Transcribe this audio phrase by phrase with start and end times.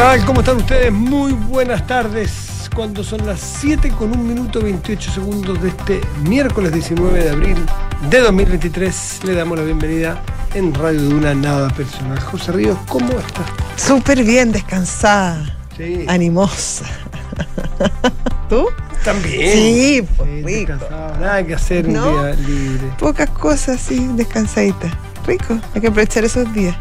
[0.00, 0.24] tal?
[0.24, 0.90] ¿Cómo están ustedes?
[0.90, 2.70] Muy buenas tardes.
[2.74, 7.56] Cuando son las 7 con 1 minuto 28 segundos de este miércoles 19 de abril
[8.08, 10.22] de 2023, le damos la bienvenida
[10.54, 12.18] en Radio de una Nada Personal.
[12.18, 13.44] José Ríos, ¿cómo estás?
[13.76, 16.06] Súper bien, descansada, Sí.
[16.08, 16.86] animosa.
[18.48, 18.68] ¿Tú?
[19.04, 19.52] También.
[19.52, 20.72] Sí, pues, Sí, rico.
[20.72, 22.22] descansado, Nada que hacer un ¿No?
[22.24, 22.86] día libre.
[22.98, 24.88] Pocas cosas, sí, descansadita.
[25.26, 26.74] Rico, hay que aprovechar esos días.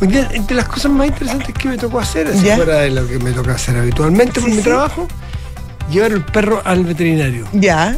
[0.00, 2.56] Entre las cosas más interesantes que me tocó hacer, así ¿Ya?
[2.56, 4.62] fuera de lo que me toca hacer habitualmente por Sí, mi sí.
[4.64, 5.08] trabajo,
[5.90, 7.46] llevar el perro al veterinario.
[7.52, 7.96] Ya,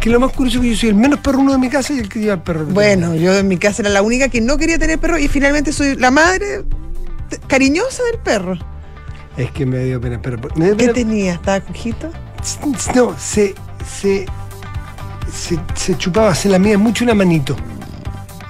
[0.00, 1.98] Que lo más curioso es que yo soy el menos perruno de mi casa y
[1.98, 2.66] el que lleva el perro.
[2.66, 5.72] bueno, yo en mi casa era la única que no quería tener perro y finalmente
[5.72, 6.64] soy la madre
[7.46, 8.58] cariñosa del perro.
[9.36, 10.20] Es que me dio pena.
[10.22, 11.32] Pero, me dio ¿Qué pena tenía?
[11.34, 12.10] ¿Estaba cojito?
[12.94, 13.54] No, se,
[14.00, 14.26] se,
[15.32, 17.56] se, se chupaba, se lamía mucho una manito.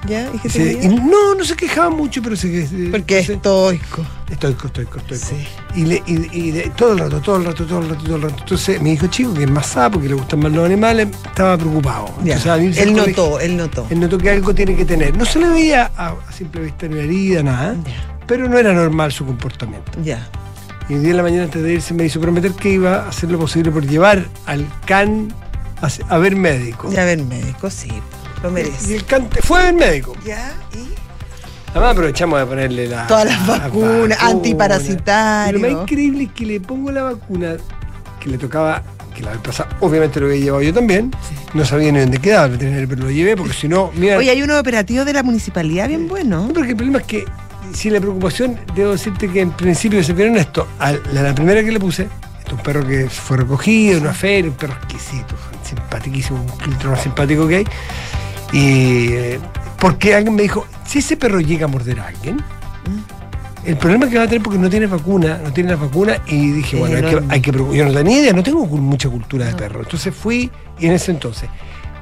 [0.07, 0.29] ¿Ya?
[0.35, 1.01] ¿Y qué Se- y tenía?
[1.03, 4.05] no, no se quejaba mucho, pero se se- Porque es estoico.
[4.31, 5.25] Estoico, estoico, estoico.
[5.27, 5.37] Sí.
[5.81, 8.17] Y, le, y, y de- todo el rato, todo el rato, todo el rato, todo
[8.17, 8.37] el rato.
[8.41, 11.57] Entonces, mi hijo chico, que es más sapo, que le gustan más los animales, estaba
[11.57, 12.09] preocupado.
[12.25, 13.87] Entonces, irse Él colegio- notó, él notó.
[13.91, 15.17] Él notó que algo tiene que tener.
[15.17, 18.19] No se le veía a, a simple vista ni herida, nada, Ya.
[18.27, 19.93] pero no era normal su comportamiento.
[20.03, 20.29] Ya.
[20.89, 23.09] Y el día de la mañana antes de irse me hizo prometer que iba a
[23.09, 25.33] hacer lo posible por llevar al can
[25.81, 26.91] a, a ver médico.
[26.93, 27.89] Ya ver médico, sí,
[28.45, 28.97] lo Y merece.
[28.97, 30.15] el can te fue ver médico.
[30.25, 30.95] Ya, y
[31.71, 34.17] Además aprovechamos de ponerle la, Todas las la vacunas, vacuna.
[34.21, 35.61] antiparasitarios.
[35.61, 37.57] Y Lo más increíble es que le pongo la vacuna
[38.21, 38.81] que le tocaba,
[39.15, 41.11] que la vez pasada, obviamente lo había llevado yo también.
[41.53, 44.17] No sabía ni dónde quedaba el veterinario, pero lo llevé porque si no, mira.
[44.19, 46.47] Oye, hay unos operativos de la municipalidad bien buenos.
[46.47, 47.25] No, porque el problema es que,
[47.75, 51.63] si la preocupación, debo decirte que en principio, se vieron esto, a la, la primera
[51.65, 52.03] que le puse,
[52.39, 55.35] este es un perro que fue recogido una feria, un perro exquisito,
[55.69, 57.67] simpaticísimo, un filtro más simpático que hay.
[58.53, 59.41] Y eh,
[59.79, 62.43] porque alguien me dijo, si ese perro llega a morder a alguien,
[63.65, 66.51] el problema que va a tener porque no tiene vacuna, no tiene la vacuna, y
[66.53, 69.47] dije, Es bueno, hay que, hay que yo no tenía idea, no tengo mucha cultura
[69.47, 69.81] de perro.
[69.81, 71.49] Entonces fui, y en ese entonces.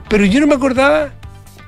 [0.09, 1.11] Pero yo no me acordaba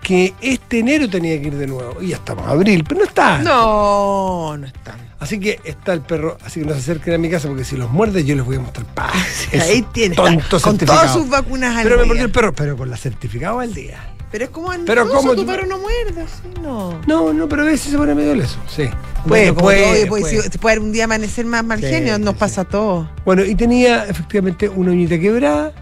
[0.03, 2.01] que este enero tenía que ir de nuevo.
[2.03, 3.39] Y ya estamos, abril, pero no está.
[3.39, 4.97] No, no están.
[5.19, 7.77] Así que está el perro, así que no se acerquen a mi casa porque si
[7.77, 9.49] los muerde yo les voy a mostrar paz.
[9.61, 10.15] Ahí tiene.
[10.15, 12.99] Tonto está, con todas sus vacunas al Pero me mordió el perro, pero con la
[12.99, 14.14] certificado al día.
[14.35, 17.01] Pero es como Pero ansioso, ¿cómo tu perro no muerde, así no.
[17.07, 18.91] No, no, pero a veces se pone medio leso, sí.
[19.27, 20.43] Bueno, como puede, todo, oye, pues, puede.
[20.43, 23.07] si- puede un día amanecer más mal Sí, genio, nos sí, pasa a todos.
[23.25, 25.73] Bueno, y tenía efectivamente una uñita quebrada.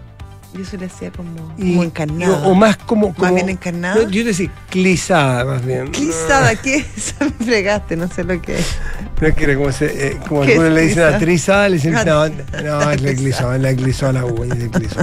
[0.55, 2.25] Y eso le hacía como, Y, como encarnada.
[2.43, 3.95] y- o, o más como, como- bien encarnada.
[4.03, 5.87] No, yo decía clisada, más bien.
[5.87, 7.15] Clisada, ¿qué es?
[7.39, 8.67] Me fregaste, no sé lo que es.
[9.19, 11.15] No es que era como, se, eh, como ¿Qué algunos le dicen clisa?
[11.15, 12.29] a trizada, le dicen, Ah, no,
[12.61, 14.99] no, es la clisó, es la clisó a la uña, le clisó.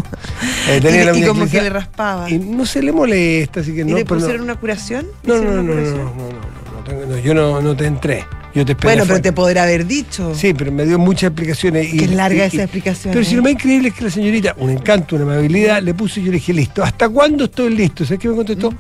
[0.69, 2.31] Eh, tenía Y, la y como que clisada le raspaba.
[2.31, 3.97] Y no se le molesta, así que ¿Y no.
[3.97, 5.07] le pero no- pusieron una curación?
[5.25, 8.25] No, no, ¿Hicieron no, no, no, no, no, no, no, yo no, no te entré.
[8.55, 8.75] Yo te.
[8.75, 10.35] Bueno, pero te podrá haber dicho.
[10.35, 11.93] Sí, pero me dio muchas explicaciones.
[11.95, 13.37] Y, Qué larga y- esa explicación, Pero si ¿eh?
[13.37, 16.31] lo más increíble es que la señorita, un encanto, una amabilidad, le puse y yo
[16.33, 18.05] le dije, listo, ¿hasta cuándo estoy listo?
[18.05, 18.73] ¿Sabes qué me contestó?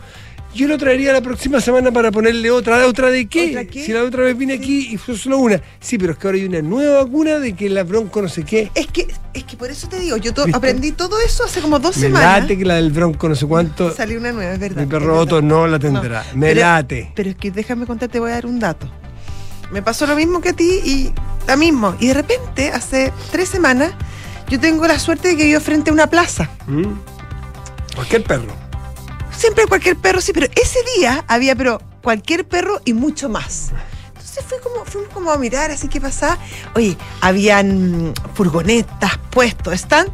[0.52, 2.84] Yo lo traería la próxima semana para ponerle otra.
[2.88, 3.50] ¿Otra de qué?
[3.50, 3.84] ¿Otra qué?
[3.84, 5.60] Si la otra vez vine aquí y fue solo una.
[5.78, 8.42] Sí, pero es que ahora hay una nueva vacuna de que la bronco no sé
[8.42, 8.68] qué.
[8.74, 10.56] Es que, es que por eso te digo, yo to- ¿Viste?
[10.58, 12.40] aprendí todo eso hace como dos Me semanas.
[12.42, 13.94] late que la del bronco no sé cuánto.
[13.94, 14.76] Salió una nueva, es verdad.
[14.78, 15.20] Mi es perro.
[15.20, 16.24] Otto no la tendrá.
[16.34, 17.12] Me Pero- late.
[17.14, 18.90] Pero es que déjame contarte, te voy a dar un dato.
[19.70, 21.12] Me pasó lo mismo que a ti y
[21.46, 21.94] lo mismo.
[22.00, 23.92] Y de repente, hace tres semanas,
[24.48, 26.50] yo tengo la suerte de que vivo frente a una plaza.
[26.66, 26.92] ¿Mm?
[27.94, 28.52] Cualquier perro.
[29.36, 33.70] Siempre cualquier perro, sí, pero ese día había pero cualquier perro y mucho más.
[34.08, 36.36] Entonces fui como, fuimos como a mirar así que pasaba.
[36.74, 40.06] Oye, habían furgonetas, puestos, están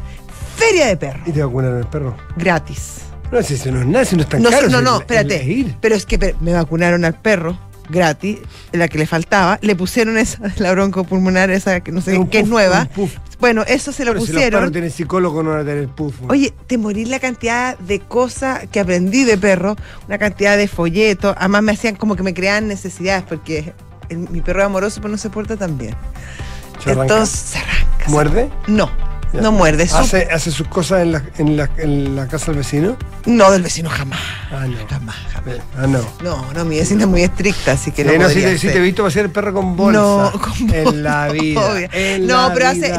[0.55, 2.15] feria de perros, ¿Y te vacunaron el perro?
[2.35, 2.99] gratis.
[3.31, 4.69] No, si eso no es nada, si no es tan No, caro.
[4.69, 5.43] no, no, es- espérate.
[5.43, 5.75] ir.
[5.81, 8.37] Pero es que me vacunaron al perro gratis,
[8.71, 12.47] la que le faltaba, le pusieron esa, la broncopulmonar, esa que no sé qué es
[12.47, 12.87] nueva.
[13.39, 14.71] Bueno, eso se lo Pero si los perros pusieron.
[14.71, 16.15] tienen psicólogo, no van a tener puff.
[16.27, 19.75] Oye, te morí la cantidad de cosas que aprendí de perro,
[20.07, 23.73] una cantidad de folletos, además me hacían como que me creaban necesidades porque
[24.09, 25.93] el- mi perro es amoroso pero no se porta tan bien.
[26.83, 26.91] Se.
[26.91, 28.09] Entonces se arranca.
[28.09, 28.49] ¿Muerde?
[28.67, 28.89] No,
[29.33, 29.41] Ya.
[29.41, 29.83] no muerde.
[29.83, 32.97] es ¿Hace, ¿Hace sus cosas en la, en, la, en la casa del vecino?
[33.25, 34.19] No, del vecino jamás.
[34.51, 34.77] Ah, no.
[34.89, 35.55] Jamás, jamás.
[35.77, 35.99] Ah, no.
[36.23, 38.77] No, no, mi vecina es muy estricta, así que no, no, si te, si te
[38.77, 39.99] he visto pasear el perro con bolsa.
[39.99, 41.89] No, con En la bolsa, vida.
[41.91, 42.89] en No, la pero hace-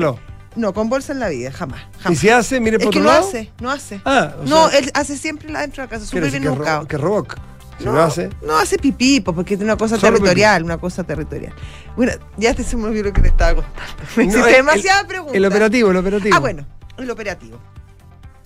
[0.00, 0.18] no, es.
[0.56, 1.80] No, con bolsa en la vida, jamás.
[1.98, 2.18] Y jamás.
[2.18, 3.28] si hace, mire es por que otro no lado.
[3.28, 4.00] hace, no hace.
[4.04, 6.48] Ah, o no, sea, él hace siempre la dentro de la casa, súper bien que,
[6.48, 7.36] ro- que rock.
[7.78, 8.30] Si no, no hace.
[8.42, 11.54] no hace pipí, porque es una cosa Solo territorial, una cosa territorial.
[11.96, 13.92] Bueno, ya te se me olvidó lo que te estaba contando.
[14.16, 15.36] Me No, hiciste demasiadas preguntas.
[15.36, 16.36] El operativo, el operativo.
[16.36, 16.66] Ah, bueno,
[16.96, 17.58] el operativo.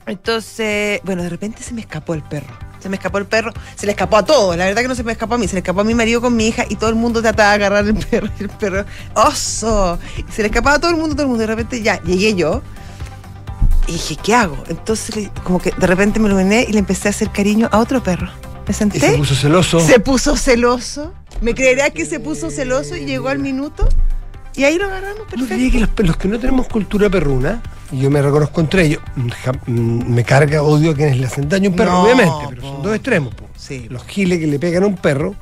[0.06, 2.52] Entonces, bueno, de repente se me escapó el perro.
[2.80, 5.04] se me escapó el perro, se le escapó a todos, la verdad que no se
[5.04, 6.90] me escapó a mí, se le escapó a mi marido con mi hija y todo
[6.90, 8.84] el mundo trataba de agarrar el perro, el perro,
[9.14, 12.02] oso, y se le escapaba a todo el mundo, todo el mundo, de repente ya,
[12.02, 12.60] llegué yo
[13.86, 14.56] y dije, ¿qué hago?
[14.68, 18.02] Entonces como que de repente me iluminé y le empecé a hacer cariño a otro
[18.02, 18.28] perro.
[18.66, 19.80] Me senté, se puso celoso.
[19.80, 23.88] se puso celoso, me creerá que se puso celoso y llegó al minuto
[24.54, 25.54] y ahí lo agarramos Yo perfecto.
[25.54, 29.00] diría que los, los que no tenemos cultura perruna, y yo me reconozco entre ellos,
[29.66, 32.60] mm, me carga odio a quienes le hacen daño a un perro, No, obviamente, pero
[32.62, 32.68] po.
[32.68, 33.34] son dos extremos.
[33.34, 33.48] po.
[33.56, 33.86] Sí.
[33.90, 35.34] Los giles que le pegan a un perro,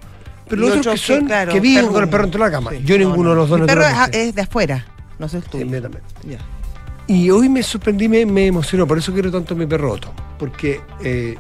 [0.49, 2.51] pero los otros que otros que, son claro, que viven con el perro de la
[2.51, 2.71] cama.
[2.71, 2.81] Sí.
[2.85, 3.31] Yo No, ninguno no.
[3.31, 3.83] de los dos Mi perro
[4.13, 4.87] es, de afuera,
[5.19, 5.65] no el tuyo.
[5.65, 6.07] Inmediatamente.
[6.29, 6.39] Ya.
[7.07, 10.13] Y hoy me sorprendí, me, me emocionó, por eso quiero tanto a mi perro Otto,
[10.39, 11.37] porque eh,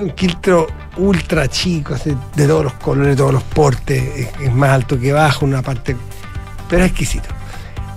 [0.00, 4.52] un quiltro ultra chico, así, de todos los colores, de todos los portes, es, es
[4.54, 5.96] más alto que bajo, una parte,
[6.68, 7.28] pero es exquisito.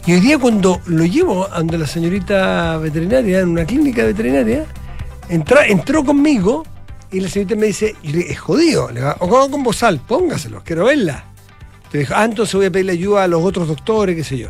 [0.05, 4.65] Y hoy día cuando lo llevo a donde la señorita veterinaria, en una clínica veterinaria,
[5.29, 6.65] entra, entró conmigo
[7.11, 10.85] y la señorita me dice, es jodido, le va, o con, con bozal, póngaselo, quiero
[10.85, 11.25] verla.
[11.91, 14.49] Te dijo, ah, entonces voy a pedirle ayuda a los otros doctores, qué sé yo.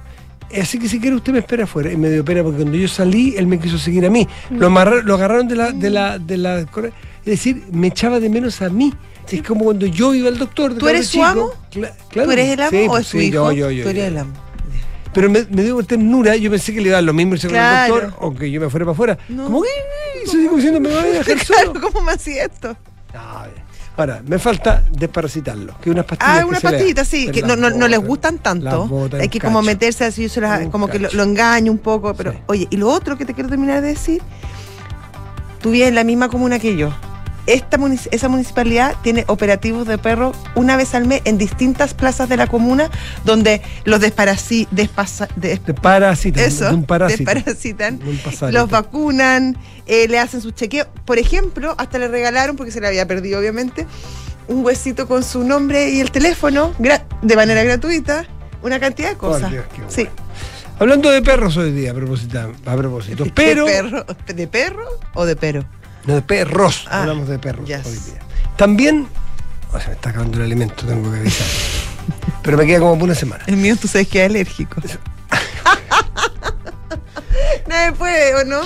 [0.59, 1.91] Así que si quiere usted me espera afuera.
[1.91, 4.27] Y me dio pena porque cuando yo salí, él me quiso seguir a mí.
[4.49, 6.93] Lo, amarra- lo agarraron de la, de la, de la correa.
[7.31, 8.93] Es decir, me echaba de menos a mí.
[9.29, 10.75] Es como cuando yo iba al doctor.
[10.77, 11.51] ¿Tú eres su amo?
[11.71, 13.51] Cla- claro, ¿Tú eres el amo sí, o pues es su hijo?
[13.51, 13.83] Yo, yo, yo.
[13.83, 14.07] Tú eres yo.
[14.07, 14.33] el amo.
[15.13, 17.47] Pero me, me dio ternura, yo pensé que le iba a dar lo mismo irse
[17.49, 17.93] Claro.
[17.93, 19.17] con el doctor o que yo me fuera para afuera.
[19.29, 19.43] No.
[19.45, 19.69] Como que
[20.25, 21.81] se sigue diciendo, me voy a dejar Claro, solo.
[21.81, 22.77] ¿cómo me hacía esto?
[23.97, 26.35] Ahora, me falta desparasitarlo, que unas pastillas.
[26.37, 28.83] Ah, que una se le- pastillita, sí, que no, no, no les gustan tanto.
[28.83, 32.13] un que como meterse así, yo se las- como que lo, engaño un poco.
[32.13, 32.37] Pero, Sí.
[32.45, 34.21] oye, y lo otro que te quiero terminar de decir,
[35.61, 36.93] tú vives en la misma comuna que yo.
[37.47, 37.79] Esta
[38.11, 42.47] esa municipalidad tiene operativos de perros una vez al mes en distintas plazas de la
[42.47, 42.89] comuna
[43.23, 47.23] donde los desparasi, despasa- des- De parásito, eso, de un parásito.
[47.31, 48.51] desparasitan, de un parásito.
[48.51, 50.87] los vacunan, eh, le hacen sus chequeos.
[51.05, 53.87] Por ejemplo, hasta le regalaron, porque se le había perdido obviamente,
[54.49, 56.73] un huesito con su nombre y el teléfono
[57.21, 58.25] de manera gratuita,
[58.61, 59.51] una cantidad de cosas.
[59.51, 60.07] Dios, sí.
[60.79, 63.23] Hablando de perros hoy día, a propósito, a propósito.
[63.23, 63.65] ¿De pero.
[63.65, 64.05] perro?
[64.27, 64.85] ¿De perro
[65.15, 65.65] o de perro?
[66.07, 66.85] No, de perros.
[66.89, 67.85] Ah, hablamos de perros yes.
[67.85, 68.19] hoy día.
[68.55, 69.07] También.
[69.73, 71.47] O sea, me está acabando el alimento, tengo que avisar.
[72.43, 73.43] pero me queda como por una semana.
[73.47, 74.81] El mío, tú sabes que es alérgico.
[77.67, 78.61] Nadie puede, ¿o no?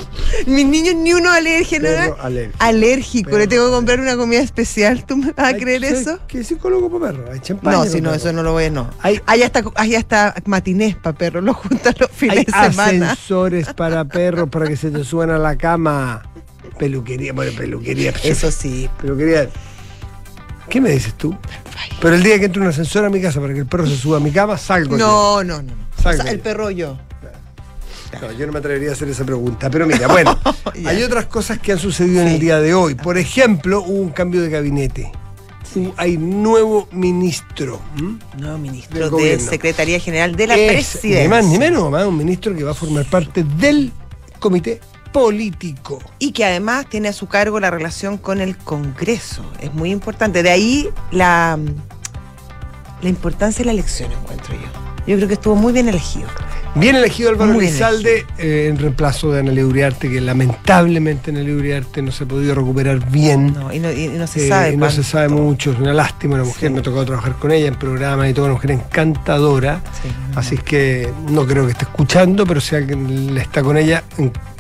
[0.46, 1.86] Mis niños ni uno alergia, ¿no?
[1.86, 2.58] Perro alérgico.
[2.60, 5.04] Alérgico, le Perro tengo que comprar una comida especial.
[5.06, 6.20] ¿Tú me vas a creer ¿sabes eso?
[6.28, 7.30] ¿Qué psicólogo para perros?
[7.34, 7.78] Hay champaña.
[7.78, 8.90] No, si no, eso no lo voy a, no.
[9.02, 13.12] Hay- Hay hasta, hay hasta matinés para perros, lo juntan los fines Hay de semana.
[13.14, 16.22] ascensores para perros para que se te suban a la cama.
[16.82, 18.12] Peluquería, bueno, peluquería.
[18.24, 18.90] Eso sí.
[19.00, 19.48] Peluquería.
[20.68, 21.38] ¿Qué me dices tú?
[22.02, 23.96] Pero el día que entre un ascensor a mi casa para que el perro se
[23.96, 24.98] suba a mi cama, salgo.
[24.98, 25.06] yo.
[25.06, 25.74] No, no, no.
[26.00, 26.44] O Salgo sea, el yo.
[26.44, 26.98] perro yo.
[28.20, 29.70] No, yo no me atrevería a hacer esa pregunta.
[29.70, 30.36] Pero mira, bueno,
[30.88, 32.96] hay otras cosas que han sucedido en el día de hoy.
[32.96, 35.12] Por ejemplo, hubo un cambio de gabinete.
[35.98, 37.80] Hay nuevo ministro.
[37.96, 38.18] ¿m?
[38.40, 39.40] No, Del ministro de.
[39.40, 41.22] Secretaría General de la Es, Presidencia.
[41.22, 43.92] Ni más ni menos, más un ministro que va a formar parte del
[44.40, 44.82] comité
[45.12, 46.00] político.
[46.20, 49.44] Y que además tiene a su cargo la relación con el Congreso.
[49.60, 50.44] Es muy importante.
[50.44, 51.58] De ahí la,
[53.02, 54.91] la importancia de la elección, encuentro yo.
[55.08, 56.28] Yo creo que estuvo muy bien elegido.
[56.74, 62.02] Bien elegido Álvaro Muy Elizalde eh, en reemplazo de Ana Uriarte, que lamentablemente Ana Uriarte
[62.02, 63.54] no se ha podido recuperar bien.
[63.54, 64.78] No, y, no, y no se Eh, sabe.
[64.78, 66.74] no se sabe mucho, es una lástima, una mujer, Sí.
[66.74, 69.82] me ha tocado trabajar con ella en programas y toda una mujer encantadora.
[70.02, 74.04] Sí, Así es que no creo que esté escuchando, pero alguien le está con ella,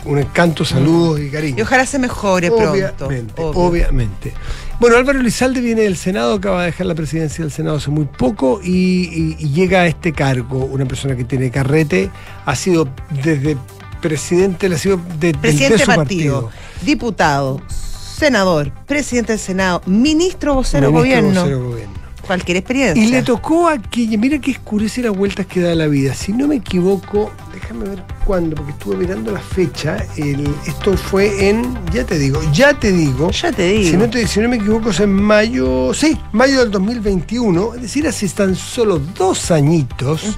[0.04, 1.60] un encanto, saludos y cariño.
[1.60, 2.72] Y ojalá se mejore pronto.
[3.06, 3.51] Obviamente, obvio.
[3.62, 4.34] obviamente.
[4.82, 8.06] Bueno, Álvaro Elizalde viene del Senado, acaba de dejar la presidencia del Senado hace muy
[8.06, 12.10] poco y, y- y llega a este cargo, una persona que tiene carrete,
[12.48, 12.88] ha sido
[13.24, 13.58] desde
[14.02, 16.62] presidente, le ha sido de, de- Presidente de de su partido, partido.
[16.84, 21.42] diputado, senador, presidente del Senado, ministro vocero Ministro gobierno.
[21.42, 21.94] vocero gobierno.
[22.26, 23.04] Cualquier experiencia.
[23.04, 26.16] Y le tocó aquella, mira qué escurece las vueltas que da la vida.
[26.16, 29.98] Si no me equivoco, déjame ver cuándo, porque estuve mirando la fecha.
[30.18, 33.30] el- esto fue en, ya te digo, ya te digo.
[33.32, 33.89] Ya te digo.
[33.91, 37.82] Si no, te- si no me equivoco, es en mayo, sí, mayo del 2021, es
[37.84, 40.38] decir, hace tan solo dos añitos,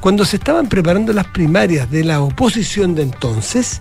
[0.00, 3.80] cuando se estaban preparando las primarias de la oposición de entonces,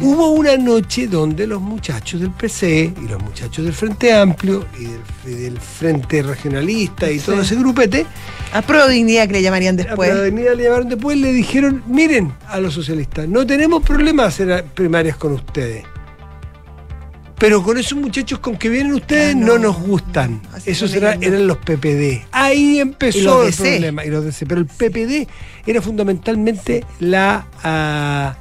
[0.00, 4.84] hubo una noche donde los muchachos del PC y los muchachos del Frente Amplio y
[4.84, 7.26] del, y del Frente Regionalista y Sí.
[7.26, 8.06] todo ese grupete,
[8.52, 10.08] A pro dignidad que le llamarían a después.
[10.12, 14.64] la avenida le llamaron después, le dijeron, miren a los socialistas, no tenemos problema hacer
[14.74, 15.84] primarias con ustedes.
[17.38, 19.58] Pero con esos muchachos con que vienen ustedes Ah, no, no.
[19.58, 20.42] nos gustan.
[20.52, 21.22] Así Esos era- no.
[21.22, 22.22] eran los PPD.
[22.32, 24.04] Ahí empezó los el problema.
[24.04, 24.44] Y los DC.
[24.44, 25.26] Pero el PPD
[25.66, 28.36] era fundamentalmente la, ah,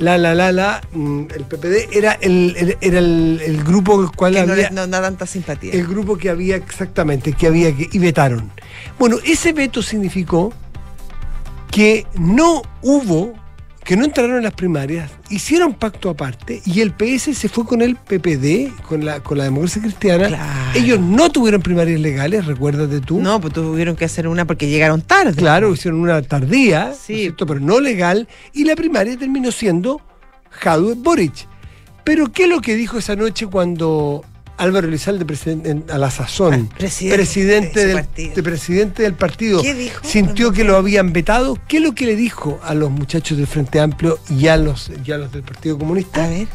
[0.00, 4.10] la, la, la, la, mm, el PPD era el, el- era el, el grupo el
[4.10, 5.72] cual Que no, había, no da tanta simpatía.
[5.72, 8.50] el grupo que había exactamente, que había que, y vetaron.
[8.98, 10.52] Bueno, ese veto significó
[11.70, 13.34] que no hubo,
[13.84, 17.80] que no entraron en las primarias, hicieron pacto aparte y el PS se fue con
[17.82, 20.28] el PPD, con la, con la democracia cristiana.
[20.28, 20.70] Claro.
[20.78, 23.20] Ellos no tuvieron primarias legales, recuérdate tú.
[23.20, 25.34] No, pues tuvieron que hacer una porque llegaron tarde.
[25.34, 27.14] Claro, hicieron una tardía, ¿no es Sí.
[27.16, 27.46] cierto?
[27.46, 30.00] pero no legal, y la primaria terminó siendo
[30.50, 31.48] Jadwe Boric.
[32.04, 34.24] Pero ¿qué es lo que dijo esa noche cuando
[34.60, 35.24] Álvaro Elizalde,
[35.90, 40.00] a la sazón, Ah, presidente del, de presidente del partido, ¿Qué dijo?
[40.04, 41.56] sintió que lo habían vetado?
[41.66, 44.90] ¿Qué es lo que le dijo a los muchachos del Frente Amplio y a los,
[45.04, 46.24] y a los del Partido Comunista?
[46.24, 46.46] A ver,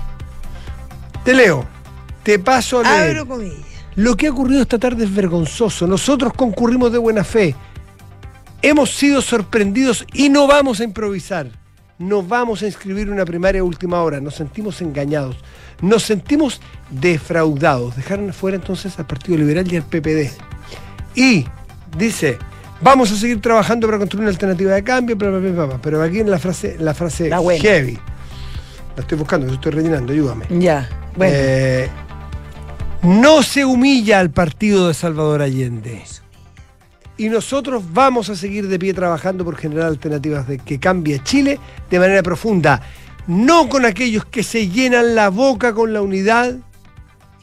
[1.23, 1.65] Te leo,
[2.23, 3.17] te paso a leer.
[3.17, 3.57] abro comillas.
[3.95, 5.87] Lo que ha ocurrido esta tarde es vergonzoso.
[5.87, 7.55] Nosotros concurrimos de buena fe.
[8.61, 11.49] Hemos sido sorprendidos y no vamos a improvisar.
[11.97, 14.19] No vamos a inscribir una primaria a última hora.
[14.19, 15.37] Nos sentimos engañados.
[15.81, 16.59] Nos sentimos
[16.89, 17.95] defraudados.
[17.95, 20.31] Dejaron afuera entonces al Partido Liberal y al PPD.
[21.15, 21.45] Y
[21.97, 22.37] dice,
[22.81, 26.19] vamos a seguir trabajando para construir una alternativa de cambio, bla, bla, bla, pero aquí
[26.19, 27.97] en la frase, la frase La heavy.
[28.95, 30.45] La estoy buscando, la estoy rellenando, ayúdame.
[30.49, 31.33] Ya, bueno.
[31.35, 31.89] Eh,
[33.03, 36.03] no se humilla al partido de Salvador Allende.
[37.17, 41.59] Y nosotros vamos a seguir de pie trabajando por generar alternativas de que cambie Chile
[41.89, 42.81] de manera profunda.
[43.27, 46.57] No con aquellos que se llenan la boca con la unidad,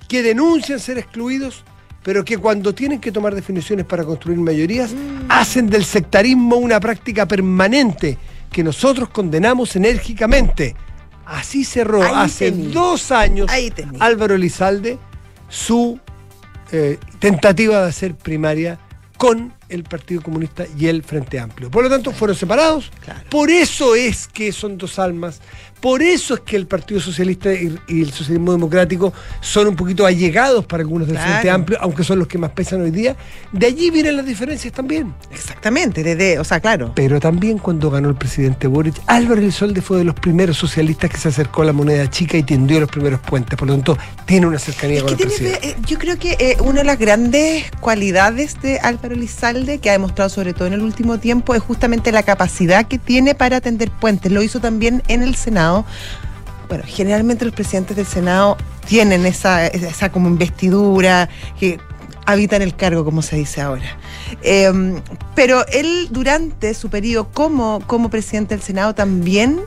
[0.09, 1.65] que denuncian ser excluidos,
[2.03, 4.91] pero que cuando tienen que tomar definiciones para construir mayorías,
[5.29, 8.19] hacen del sectarismo una práctica permanente
[8.51, 10.77] que nosotros condenamos enérgicamente.
[11.25, 12.73] Así cerró Ahí hace tení.
[12.73, 13.73] dos años Ahí.
[14.01, 14.99] Álvaro Elizalde
[15.49, 15.99] su
[16.73, 18.79] eh, tentativa de hacer primaria
[19.17, 21.71] con el Partido Comunista y el Frente Amplio.
[21.71, 22.91] Por lo tanto, fueron separados.
[23.05, 23.29] Claro.
[23.31, 25.41] Por eso es que son dos almas.
[25.83, 30.07] Por eso es que el Partido Socialista y, y el Socialismo Democrático son un poquito
[30.07, 31.33] allegados para algunos del Claro.
[31.33, 33.17] Frente Amplio, aunque son los que más pesan hoy día.
[33.53, 35.13] De allí vienen las diferencias también.
[35.33, 36.93] Exactamente, desde, o sea, claro.
[36.95, 41.17] Pero también cuando ganó el presidente Boric, Álvaro Elizalde fue de los primeros socialistas que
[41.19, 43.59] se acercó a la moneda chica y tendió los primeros puentes.
[43.59, 45.69] Por lo tanto, tiene una cercanía Es con el tiene, presidente.
[45.71, 49.93] eh, yo creo que eh, una de las grandes cualidades de Álvaro Lizalde, que ha
[49.95, 53.91] demostrado sobre todo en el último tiempo, es justamente la capacidad que tiene para atender
[53.91, 54.31] puentes.
[54.31, 55.72] Lo hizo también en el Senado.
[56.69, 61.79] Bueno, generalmente los presidentes del Senado tienen esa, esa como investidura, que
[62.27, 63.97] habitan el cargo, como se dice ahora.
[64.43, 64.71] Eh,
[65.35, 69.61] pero él durante su periodo como, como presidente del Senado también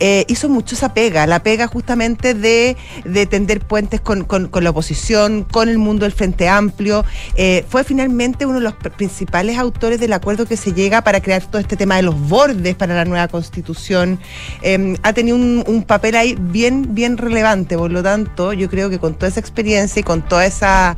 [0.00, 4.70] eh, hizo mucho esa pega, la pega justamente de, de tender puentes con, con- la
[4.70, 7.04] oposición, con el mundo del Frente Amplio.
[7.36, 11.20] Eh, fue finalmente uno de los pr- principales autores del acuerdo que se llega para
[11.20, 14.18] crear todo este tema de los bordes para la nueva constitución.
[14.62, 18.90] Eh, ha tenido un, un papel ahí bien, bien relevante, por lo tanto, yo creo
[18.90, 20.96] que con toda esa experiencia y con toda esa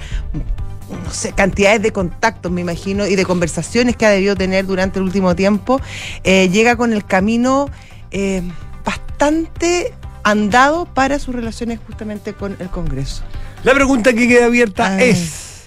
[0.90, 4.98] no sé, cantidades de contactos, me imagino, y de conversaciones que ha debido tener durante
[4.98, 5.80] el último tiempo,
[6.24, 7.68] eh, llega con el camino
[8.10, 8.42] eh,
[8.84, 13.22] bastante andado para sus relaciones justamente con el Congreso.
[13.62, 15.02] La pregunta que queda abierta Ah.
[15.02, 15.66] es: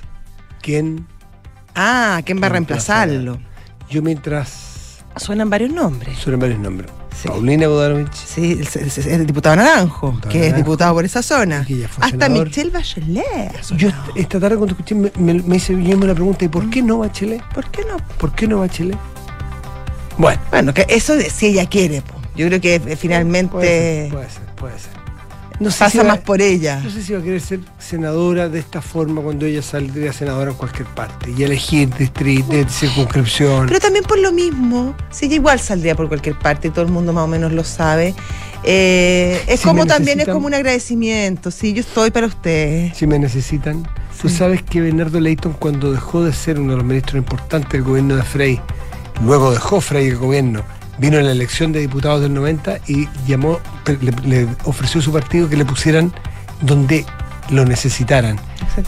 [0.62, 1.08] ¿quién?
[1.76, 3.40] Ah, ¿quién va a reemplazarlo?
[3.90, 5.04] Yo mientras.
[5.16, 6.18] Suenan varios nombres.
[6.20, 6.92] Suenan varios nombres.
[7.22, 7.28] Sí.
[7.28, 8.14] Paulina Bodanovich.
[8.14, 8.68] Sí, el,
[9.06, 11.66] el- el diputado Naranjo, Diputado que es diputado por esa zona.
[12.00, 12.30] Hasta.
[12.30, 13.62] Michelle Bachelet.
[13.76, 16.82] Yo esta tarde cuando escuché me, me, me hice me la pregunta: ¿y por qué
[16.84, 17.42] no Bachelet?
[17.54, 17.98] ¿Por qué no?
[18.20, 18.98] ¿Por qué no Bachelet?
[20.18, 20.40] Bueno.
[20.52, 22.02] Bueno, que eso si ella quiere.
[22.02, 22.14] po.
[22.36, 24.92] Yo creo que eh, finalmente Puede ser, puede ser, puede ser.
[25.60, 26.80] No sé pasa si va- más por ella.
[26.84, 30.52] No sé si va a querer ser senadora de esta forma cuando ella saldría senadora
[30.52, 33.68] en cualquier parte y elegir distrito, de circunscripción.
[33.68, 36.92] Pero también por lo mismo, si ella igual saldría por cualquier parte y todo el
[36.92, 38.14] mundo más o menos lo sabe,
[38.64, 42.92] eh, es Si como también es como un agradecimiento, sí, yo estoy para usted.
[42.94, 43.88] si me necesitan.
[44.22, 47.84] Tú sabes que Bernardo Leighton cuando dejó de ser uno de los ministros importantes del
[47.84, 48.60] gobierno de Frey,
[49.24, 50.64] luego dejó Frey el gobierno,
[50.98, 53.60] vino en la elección de diputados del 90 y llamó,
[54.02, 54.12] le,
[54.44, 56.12] le ofreció a su partido que le pusieran
[56.62, 57.06] donde
[57.50, 58.38] lo necesitaran.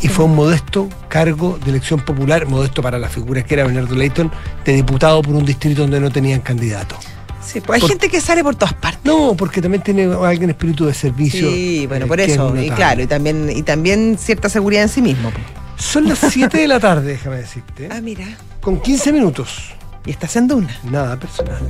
[0.01, 3.95] Y fue un modesto cargo de elección popular, modesto para la figura que era Bernardo
[3.95, 4.31] Leighton,
[4.65, 6.97] de diputado por un distrito donde no tenían candidato.
[7.45, 9.01] Sí, pues hay Por- gente que sale por todas partes.
[9.05, 11.49] No, porque también tiene alguien espíritu de servicio.
[11.49, 14.89] Sí, bueno, eh, por es eso, y claro, y también, y también cierta seguridad en
[14.89, 15.31] sí mismo.
[15.77, 17.87] Son las 7 de la tarde, déjame decirte.
[17.91, 18.25] Ah, mira,
[18.61, 19.71] Con 15 minutos.
[20.09, 20.75] Y estás en Duna.
[20.85, 21.61] Nada personal.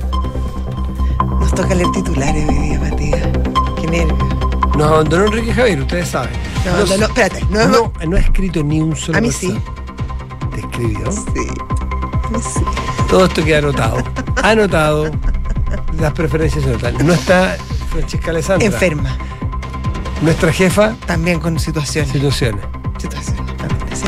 [1.40, 3.28] Nos toca leer titulares hoy día, Matías.
[3.78, 4.16] Qué nervio.
[4.78, 6.30] Nos abandonó Enrique Javier, ustedes saben.
[6.64, 9.60] No, no, no, espérate, no, no, no ha escrito ni un solo A mí sí.
[10.54, 11.12] Te escribió.
[11.12, 11.20] Sí.
[12.40, 12.60] Sí.
[13.10, 14.02] Todo esto queda anotado.
[14.42, 15.10] Anotado.
[15.98, 16.94] Las preferencias se notan.
[17.06, 17.58] No está
[17.90, 18.66] Francesca Alessandra.
[18.66, 19.18] enferma.
[20.22, 22.10] Nuestra jefa, También con situaciones.
[22.10, 22.64] situaciones.
[22.96, 23.39] situaciones.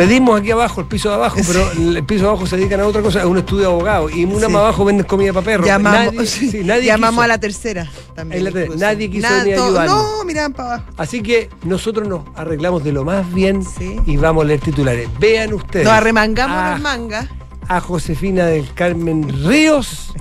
[0.07, 2.87] Pedimos aquí abajo, el piso de abajo, pero el piso de abajo se dedican a
[2.87, 4.11] otra cosa, a un estudio de abogado.
[4.11, 4.53] Y una Sí.
[4.53, 5.67] más abajo venden comida para perros.
[5.67, 7.23] Llamamos, Nadie- sí, sí, nadie llamamos quiso.
[7.23, 8.45] a la tercera también.
[8.45, 8.79] La incluso.
[8.79, 9.95] nadie quiso Nada, ni ayudarnos.
[10.19, 10.91] No, miraban para abajo.
[10.97, 13.63] Así que nosotros nos arreglamos de lo más bien
[14.07, 15.09] y vamos a leer titulares.
[15.21, 15.85] Vean ustedes.
[15.85, 17.29] Nos arremangamos a, las mangas.
[17.69, 20.13] a Josefina del Carmen Ríos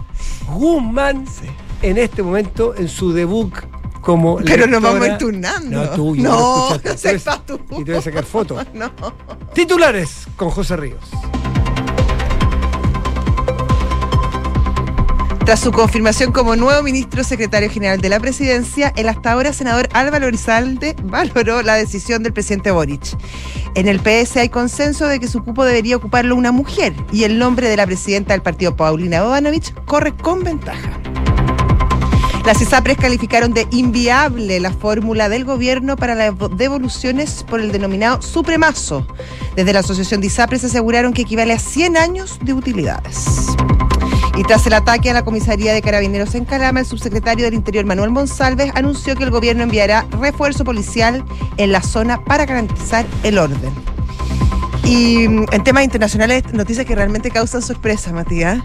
[0.47, 1.25] Guzmán
[1.81, 3.53] en este momento en su debut
[4.01, 5.83] como Pero nos vamos a ir turnando.
[5.83, 7.59] No, tú, No, no eres- sepas tú.
[7.71, 8.65] Y te voy a sacar fotos.
[8.73, 8.91] No.
[9.53, 10.99] Titulares con José Ríos.
[15.45, 19.89] Tras su confirmación como nuevo ministro secretario general de la presidencia, el hasta ahora senador
[19.91, 23.17] Álvaro Elizalde valoró la decisión del presidente Boric.
[23.75, 27.39] En el PS hay consenso de que su cupo debería ocuparlo una mujer y el
[27.39, 30.89] nombre de la presidenta del partido, Paulina Bodanovich, corre con ventaja.
[32.45, 38.21] Las ISAPRES calificaron de inviable la fórmula del gobierno para las devoluciones por el denominado
[38.21, 39.05] supremazo.
[39.55, 43.47] Desde la Asociación de ISAPRES aseguraron que equivale a 100 años de utilidades.
[44.37, 47.85] Y tras el ataque a la comisaría de carabineros en Calama, el subsecretario del Interior
[47.85, 51.23] Manuel Monsalves anunció que el gobierno enviará refuerzo policial
[51.57, 53.71] en la zona para garantizar el orden.
[54.83, 58.63] Y mm, en temas internacionales, noticias que realmente causan sorpresa, Matías.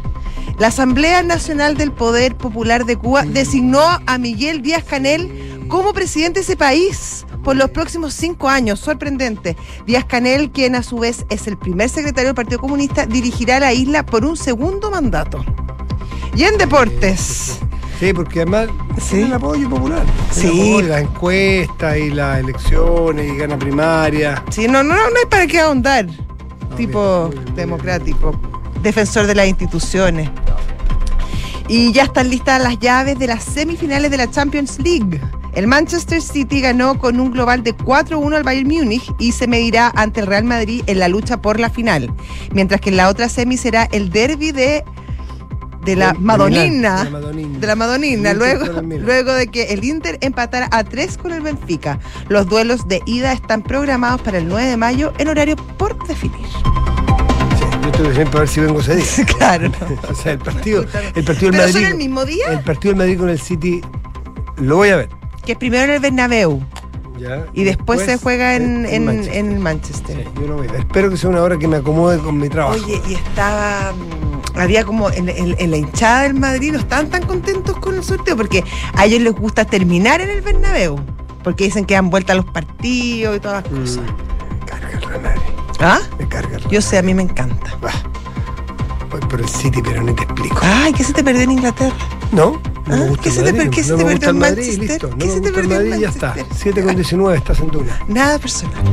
[0.58, 6.40] La Asamblea Nacional del Poder Popular de Cuba designó a Miguel Díaz Canel como presidente
[6.40, 8.80] de ese país por los próximos cinco años.
[8.80, 9.56] Sorprendente.
[9.86, 13.72] Díaz Canel, quien a su vez es el primer secretario del Partido Comunista, dirigirá la
[13.74, 15.44] isla por un segundo mandato.
[16.34, 17.58] Y en deportes.
[18.00, 19.10] Sí, porque además Sí.
[19.10, 20.02] tiene el apoyo popular.
[20.30, 20.80] Sí.
[20.82, 24.42] Las encuestas y las elecciones y gana primaria.
[24.50, 26.06] Sí, no, no, no, no hay para qué ahondar.
[26.76, 27.54] tipo bien, muy bien, muy bien.
[27.56, 28.32] democrático,
[28.86, 30.30] defensor de las instituciones.
[31.68, 35.20] Y ya están listas las llaves de las semifinales de la Champions League.
[35.54, 39.90] El Manchester City ganó con un global de 4-1 al Bayern Múnich y se medirá
[39.96, 42.12] ante el Real Madrid en la lucha por la final.
[42.52, 44.84] Mientras que en la otra semi será el derby de,
[45.84, 46.98] de la De- Madonina.
[47.04, 47.58] De la Madonina.
[47.58, 51.32] De la Madonina, El Inter luego, luego de que el Inter empatara a 3 con
[51.32, 51.98] el Benfica.
[52.28, 56.46] Los duelos de ida están programados para el 9 de mayo en horario por definir.
[57.96, 59.06] Siempre a ver si vengo ese día.
[59.38, 59.70] claro.
[60.10, 61.86] o sea, el partido, el partido del Pero son Madrid.
[61.86, 63.80] el mismo día, El partido del Madrid con el City
[64.58, 65.08] lo voy a ver.
[65.44, 66.62] que es primero en el Bernabéu
[67.18, 67.46] ¿ya?
[67.52, 69.36] y después, se juega en, en, Manchester.
[69.36, 70.16] en Manchester.
[70.24, 70.80] Sí, yo no voy a ver.
[70.80, 72.76] Espero que sea una hora que me acomode con mi trabajo.
[72.84, 73.92] Oye, y estaba.
[73.92, 77.94] mm, Había como en, en- en la hinchada del Madrid, no estaban tan contentos con
[77.94, 80.98] el sorteo porque a ellos les gusta terminar en el Bernabéu.
[81.44, 84.04] Porque dicen que dan vuelta a los partidos y todas las Mm, cosas.
[84.66, 85.40] carga el Real Madrid.
[85.80, 86.00] ¿Ah?
[86.18, 87.76] Me carga Yo sé, a mí me encanta.
[87.80, 87.92] Bah.
[89.10, 90.58] Voy por el City, pero no te explico.
[90.62, 91.94] Ay, ¿qué se te perdió en Inglaterra?
[92.32, 92.52] ¿No?
[92.86, 94.56] No Ah, me gusta ¿qué el se te Madrid, qué se te perdió en Madrid,
[94.78, 94.88] Manchester?
[94.88, 95.08] listo.
[95.08, 96.26] No ¿Qué me se te perdió en Madrid y ya está.
[96.28, 96.56] Manchester?
[96.58, 98.00] 7 con 19 estás en Duna.
[98.08, 98.84] Nada personal.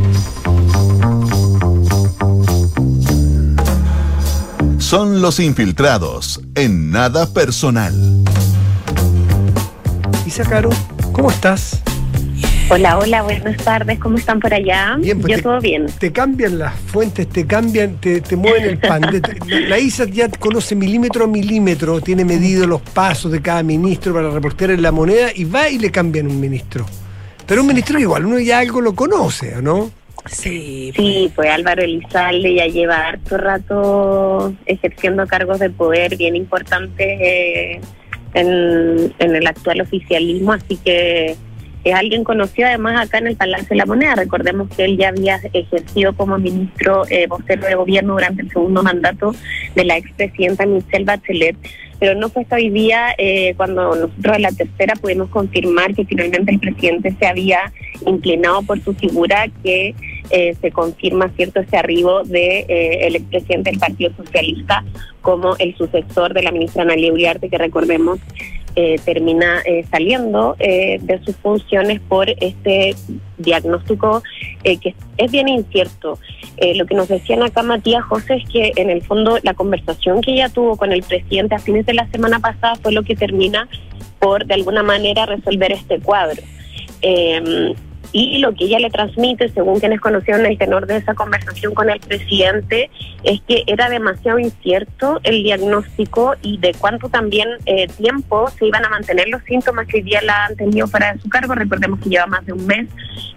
[4.80, 7.94] Son los infiltrados en nada personal.
[10.26, 10.70] Isa Caro,
[11.12, 11.82] ¿cómo estás?
[12.74, 14.96] Hola, hola, buenas tardes, ¿cómo están por allá?
[14.98, 15.86] Bien, pues Yo te- todo bien.
[16.00, 19.02] Te cambian las fuentes, te cambian, te, te mueven el pan.
[19.48, 24.12] La, la ISA ya conoce milímetro a milímetro, tiene medido los pasos de cada ministro
[24.16, 26.88] para reportear en la moneda y va y le cambian un ministro.
[27.46, 29.92] Pero un ministro igual uno ya algo lo conoce, ¿o no?
[30.26, 30.92] Sí.
[30.96, 37.82] Sí, pues Álvaro Elizalde ya lleva harto rato ejerciendo cargos de poder bien importantes eh,
[38.34, 41.36] en, en el actual oficialismo, así que
[41.84, 44.16] es alguien conocido además acá en el Palacio de la Moneda.
[44.16, 48.84] Recordemos que él ya había ejercido como ministro eh, vocero de gobierno durante el segundo
[48.84, 49.36] mandato
[49.76, 51.58] de la expresidenta Michelle Bachelet,
[52.00, 56.06] pero no fue hasta hoy día eh, cuando nosotros en la tercera pudimos confirmar que
[56.06, 57.72] finalmente el presidente se había
[58.06, 59.96] inclinado por su figura que
[60.30, 64.84] eh, se confirma cierto ese arribo de eh, el expresidente del Partido Socialista
[65.22, 68.20] como el sucesor de la ministra Analia Uriarte, que recordemos
[68.76, 72.96] eh, termina eh, saliendo eh, de sus funciones por este
[73.38, 74.24] diagnóstico
[74.64, 76.18] eh, que es bien incierto.
[76.58, 80.22] Eh, lo que nos decían acá Matías José es que en el fondo la conversación
[80.22, 83.16] que ella tuvo con el presidente a fines de la semana pasada fue lo que
[83.16, 83.68] termina
[84.20, 86.42] por de alguna manera resolver este cuadro.
[88.14, 91.90] Y lo que ella le transmite, según quienes conocieron el tenor de esa conversación con
[91.90, 92.90] el presidente,
[93.24, 98.86] es que era demasiado incierto el diagnóstico y de cuánto también eh, tiempo se iban
[98.86, 101.56] a mantener los síntomas que hoy día la han tenido fuera de su cargo.
[101.56, 102.88] Recordemos que lleva más de un mes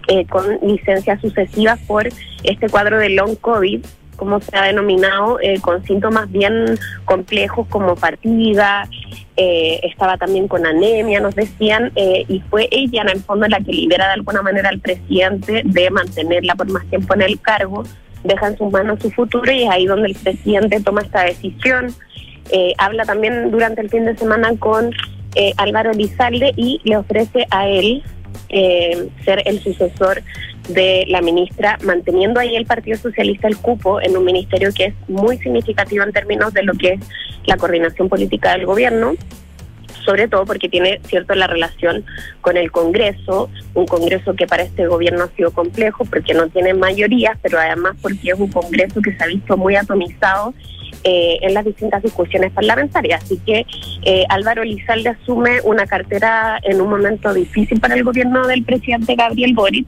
[0.07, 2.07] eh, con licencias sucesivas por
[2.43, 3.83] este cuadro de long COVID
[4.17, 8.89] como se ha denominado, eh, con síntomas bien complejos como fatiga,
[9.37, 13.59] eh, estaba también con anemia, nos decían, eh, y fue ella en el fondo la
[13.59, 17.83] que libera de alguna manera al presidente de mantenerla por más tiempo en el cargo,
[18.23, 21.93] deja en sus manos su futuro y es ahí donde el presidente toma esta decisión.
[22.77, 24.91] habla también durante el fin de semana con
[25.57, 28.03] Álvaro Lizalde y le ofrece a él
[28.49, 30.23] ser el sucesor
[30.67, 34.93] de la ministra, manteniendo ahí el Partido Socialista el cupo en un ministerio que es
[35.07, 36.99] muy significativo en términos de lo que es
[37.45, 39.15] la coordinación política del gobierno
[40.07, 42.05] sobre todo porque tiene cierto la relación
[42.39, 46.73] con el Congreso, un Congreso que para este gobierno ha sido complejo porque no tiene
[46.73, 50.53] mayoría, pero además porque es un Congreso que se ha visto muy atomizado
[51.03, 53.21] eh, en las distintas discusiones parlamentarias.
[53.21, 53.65] Así que
[54.03, 59.13] eh, Álvaro Lizalde asume una cartera en un momento difícil para el gobierno del presidente
[59.15, 59.87] Gabriel Boric,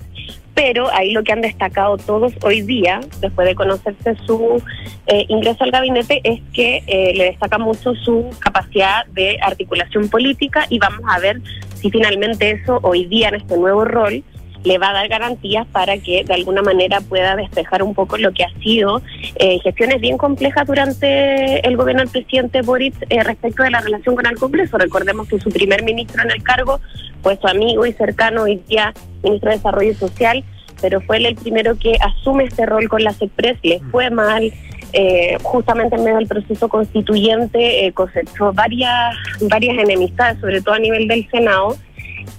[0.62, 4.62] pero ahí lo que han destacado todos hoy día, después de conocerse su
[5.08, 10.66] eh, ingreso al gabinete, es que eh, le destaca mucho su capacidad de articulación política
[10.70, 11.40] y vamos a ver
[11.76, 14.22] si finalmente eso hoy día en este nuevo rol
[14.64, 18.32] le va a dar garantías para que de alguna manera pueda despejar un poco lo
[18.34, 19.02] que ha sido
[19.36, 24.16] eh, gestiones bien complejas durante el gobierno del presidente Boric eh, respecto de la relación
[24.16, 24.78] con el Congreso.
[24.78, 26.80] Recordemos que su primer ministro en el cargo
[27.22, 28.94] fue su amigo y cercano hoy día
[29.24, 30.44] ministro de Desarrollo Social,
[30.82, 34.52] pero fue él el primero que asume este rol con la CEPRES, le fue mal.
[34.92, 40.80] Eh, justamente en medio del proceso constituyente eh, cosechó varias varias enemistades, sobre todo a
[40.80, 41.78] nivel del Senado,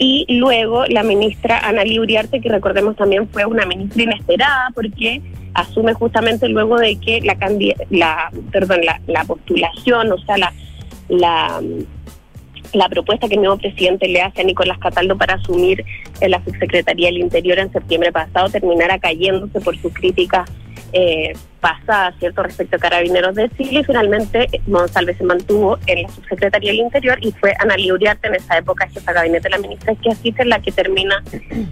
[0.02, 5.20] y luego la ministra Ana Uriarte, que recordemos también fue una ministra inesperada porque
[5.52, 7.36] asume justamente luego de que la
[7.90, 10.54] la perdón la, la postulación, o sea, la,
[11.10, 11.60] la
[12.72, 15.84] la propuesta que el nuevo presidente le hace a Nicolás Cataldo para asumir
[16.26, 20.48] la subsecretaría del Interior en septiembre pasado terminara cayéndose por sus críticas
[20.94, 26.08] eh, pasada, ¿cierto?, respecto a carabineros de Chile y finalmente Monsalve se mantuvo en la
[26.08, 29.58] subsecretaría del Interior y fue Ana Uriarte en esa época jefa de gabinete de la
[29.58, 31.22] ministra que así es la que termina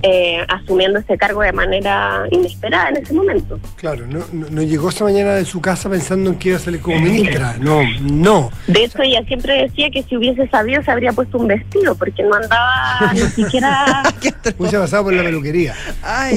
[0.03, 3.59] eh, asumiendo ese cargo de manera inesperada en ese momento.
[3.77, 6.81] Claro, no, no, llegó esa mañana de su casa pensando en que iba a salir
[6.81, 8.51] como ministra, no, no.
[8.67, 12.23] De hecho ella siempre decía que si hubiese sabido se habría puesto un vestido porque
[12.23, 14.03] no andaba ni siquiera...
[14.59, 15.75] Hubiese pasado por la peluquería.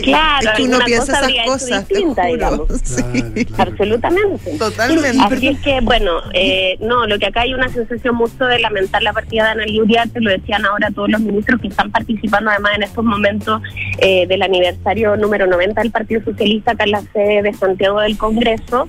[0.04, 2.68] claro, es que uno piensa esas cosas, distinta, digamos.
[3.58, 4.58] Absolutamente.
[4.58, 5.18] Totalmente.
[5.22, 9.02] Así es que, bueno, eh, no, lo que acá hay una sensación mucho de lamentar
[9.04, 12.74] la partida de Ana Uriarte, lo decían ahora todos los ministros que están participando además
[12.76, 13.62] en estos momentos
[14.00, 18.18] eh, del aniversario número 90 del Partido Socialista acá en la sede de Santiago del
[18.18, 18.88] Congreso.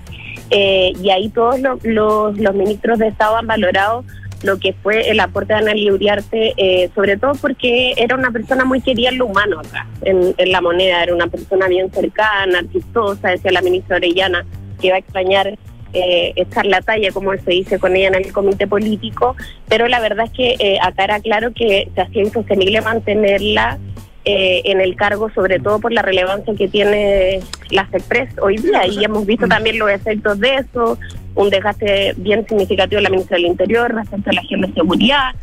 [0.50, 4.04] Eh, y ahí todos los, los, los ministros de Estado han valorado
[4.42, 8.64] lo que fue el aporte de Ana Uriarte, eh, sobre todo porque era una persona
[8.64, 13.30] muy querida en lo humano acá, en, la moneda, era una persona bien cercana, artistosa,
[13.30, 14.44] decía la ministra Orellana,
[14.80, 15.58] que iba a extrañar
[15.94, 19.36] eh, echar la talla, como se dice con ella en el comité político,
[19.68, 23.78] pero la verdad es que eh, acá era claro que se hacía insostenible mantenerla
[24.24, 28.86] eh, en el cargo, sobre todo por la relevancia que tiene la CEPRES hoy día,
[28.86, 30.98] y hemos visto también los efectos de eso,
[31.34, 35.34] un desgaste bien significativo de la ministra del Interior respecto a la agenda de seguridad.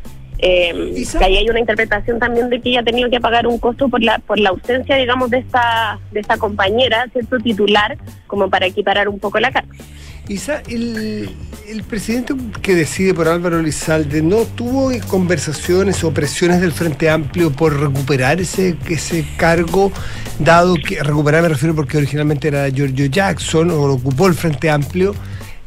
[0.42, 3.58] Eh, que ahí hay una interpretación también de que ella ha tenido que pagar un
[3.58, 8.50] costo por la por la ausencia, digamos, de esta de esta compañera, cierto titular, como
[8.50, 9.70] para equiparar un poco la carga.
[10.30, 11.36] Isa, el,
[11.88, 17.80] presidente que decide por Álvaro Lizalde no tuvo conversaciones o presiones del Frente Amplio por
[17.80, 19.92] recuperar ese, ese cargo,
[20.38, 24.70] dado que recuperar me refiero porque originalmente era Giorgio Jackson o lo ocupó el Frente
[24.70, 25.16] Amplio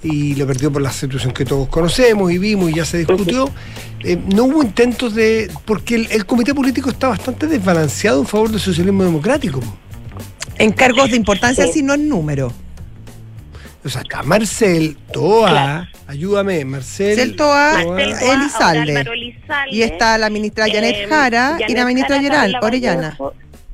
[0.01, 3.51] y lo perdió por la situación que todos conocemos y vimos y ya se discutió.
[4.05, 5.51] Eh, no hubo intentos de.
[5.65, 9.61] porque el, comité político está bastante desbalanceado en favor del socialismo democrático.
[10.57, 12.53] En cargos de importancia, sino en número.
[13.85, 17.17] O sea, acá Marcel, Toa, ayúdame, Marcel.
[17.17, 19.05] Marcel Toa, Elizalde.
[19.71, 22.17] Y está la ministra Janet eh, Jara y la ministra
[22.63, 23.19] Orellana.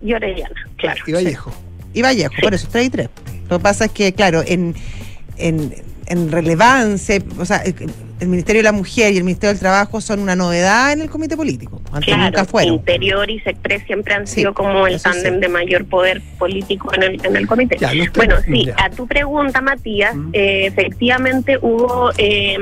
[0.03, 1.03] Y Orellana, claro.
[1.07, 1.53] Y Vallejo.
[1.93, 3.09] Y Vallejo, por eso, tres y tres.
[3.51, 4.75] Lo que pasa es que, claro, en,
[5.37, 5.75] en
[6.09, 7.63] en relevancia, o sea,
[8.21, 11.11] el Ministerio de la Mujer y el Ministerio del Trabajo son una novedad en el
[11.11, 11.81] comité político.
[11.93, 12.75] Antes nunca fueron.
[12.75, 17.25] Interior y Secpres siempre han sido como el tándem de mayor poder político en el,
[17.25, 17.79] en el comité.
[18.15, 22.59] bueno, sí, a tu pregunta, Matías, eh, efectivamente hubo eh,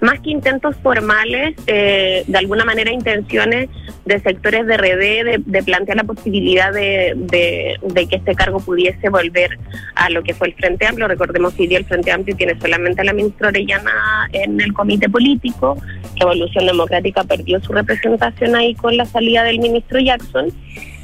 [0.00, 3.68] más que intentos formales, eh, de alguna manera intenciones
[4.04, 9.58] de sectores de RD de, plantear la posibilidad de, de, que este cargo pudiese volver
[9.94, 11.08] a lo que fue el Frente Amplio.
[11.08, 14.72] Recordemos que hoy día el Frente Amplio tiene solamente a la ministra Orellana en el
[14.72, 15.76] comité político.
[16.16, 20.46] Revolución Democrática perdió su representación ahí con la salida del ministro Jackson.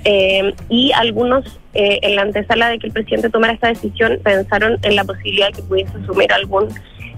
[0.06, 4.78] Eh, y algunos eh, en la antesala de que el presidente tomara esta decisión pensaron
[4.82, 6.68] en la posibilidad de que pudiese asumir algún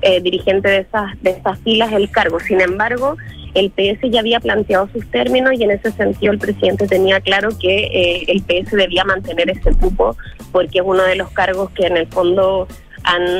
[0.02, 2.38] eh, dirigente de esas, de esas filas el cargo.
[2.40, 3.16] Sin embargo,
[3.54, 7.48] el PS ya había planteado sus términos y en ese sentido el presidente tenía claro
[7.58, 10.14] que eh, el PS debía mantener ese cupo
[10.52, 12.68] porque es uno de los cargos que en el fondo
[13.06, 13.32] han,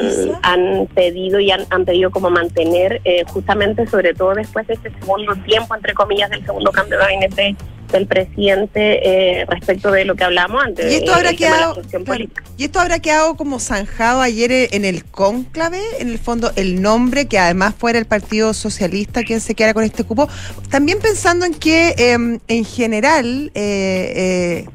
[0.43, 4.91] han pedido y han, han pedido como mantener eh, justamente sobre todo después de ese
[5.01, 7.57] segundo tiempo entre comillas del segundo cambio de gabinete
[7.93, 10.91] del presidente eh, respecto de lo que hablábamos antes.
[10.91, 11.75] Y esto de- habrá quedado,
[12.05, 12.25] claro,
[12.57, 16.83] y esto habrá quedado como zanjado ayer eh, en el cónclave, en el fondo el
[16.83, 20.29] nombre que además fuera el Partido Socialista quien se quedara con este cupo.
[20.69, 24.69] También pensando en que eh, en general eh, eh,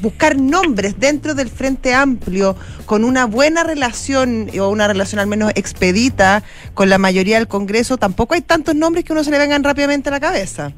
[0.00, 2.56] buscar nombres dentro del Frente Amplio
[2.86, 6.42] con una buena relación o una relación al menos expedita
[6.74, 10.08] con la mayoría del Congreso, tampoco hay tantos nombres que uno se le vengan rápidamente
[10.08, 10.72] a la cabeza.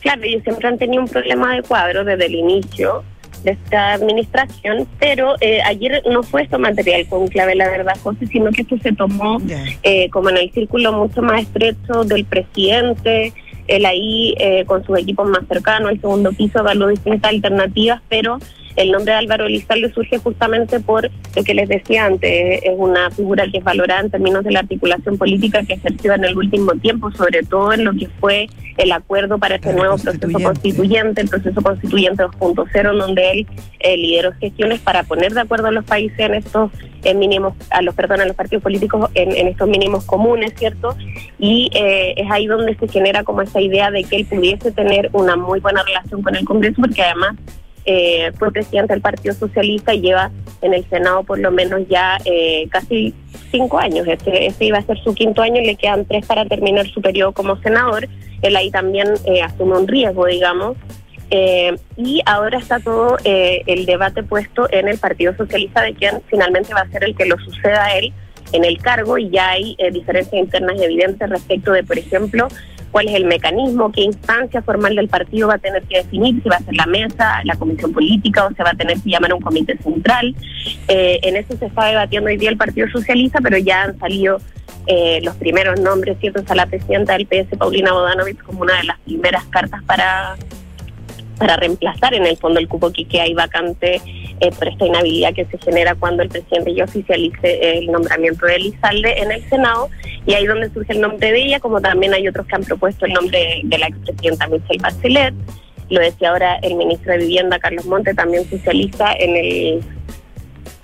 [0.00, 3.04] Claro, ellos siempre han tenido un problema de cuadro desde el inicio
[3.42, 8.26] de esta administración, pero eh, ayer no fue esto material con clave, la verdad, José,
[8.26, 9.38] sino que esto se tomó
[9.82, 13.32] eh, como en el círculo mucho más estrecho del presidente,
[13.68, 18.38] él ahí eh, con sus equipos más cercanos, el segundo piso, evaluó distintas alternativas, pero
[18.78, 23.10] el nombre de Álvaro Elizalde surge justamente por lo que les decía antes, es una
[23.10, 26.72] figura que es valorada en términos de la articulación política que ejerció en el último
[26.74, 31.20] tiempo, sobre todo en lo que fue el acuerdo para este nuevo proceso constituyente.
[31.20, 33.46] el proceso constituyente 2.0, en donde él
[33.80, 36.70] eh, lideró gestiones para poner de acuerdo a los países en estos
[37.02, 40.96] eh, mínimos, a los perdón, a los partidos políticos en, en estos mínimos comunes, ¿cierto?
[41.40, 45.10] Y eh, es ahí donde se genera como esa idea de que él pudiese tener
[45.12, 47.34] una muy buena relación con el Congreso, porque además
[47.90, 52.18] eh, fue presidente del Partido Socialista y lleva en el Senado por lo menos ya
[52.26, 53.14] eh, casi
[53.50, 54.06] cinco años.
[54.06, 57.00] Este, este iba a ser su quinto año y le quedan tres para terminar su
[57.00, 58.06] periodo como senador.
[58.42, 60.76] Él ahí también eh, asume un riesgo, digamos.
[61.30, 66.20] Eh, y ahora está todo eh, el debate puesto en el Partido Socialista de quién
[66.28, 68.12] finalmente va a ser el que lo suceda a él
[68.52, 72.48] en el cargo y ya hay diferencias internas evidentes respecto de, por ejemplo,
[72.90, 76.48] cuál es el mecanismo, qué instancia formal del partido va a tener que definir, si
[76.48, 79.32] va a ser la mesa, la comisión política o se va a tener que llamar
[79.32, 80.34] a un comité central.
[80.88, 84.40] Eh, en eso se está debatiendo hoy día el Partido Socialista, pero ya han salido
[84.86, 86.40] eh, los primeros nombres, ¿cierto?
[86.40, 90.36] Está la presidenta del PS, Paulina Bodanovich, como una de las primeras cartas para
[91.38, 94.00] para reemplazar en el fondo el cupo que ahí vacante
[94.40, 98.56] eh, por esta inhabilidad que se genera cuando el presidente ya oficialice el nombramiento de
[98.56, 99.88] Elizalde en el Senado.
[100.26, 103.06] Y ahí donde surge el nombre de ella, como también hay otros que han propuesto
[103.06, 105.34] el nombre de la expresidenta Michelle Bachelet,
[105.90, 109.82] lo decía ahora el ministro de Vivienda Carlos Monte, también socialista en el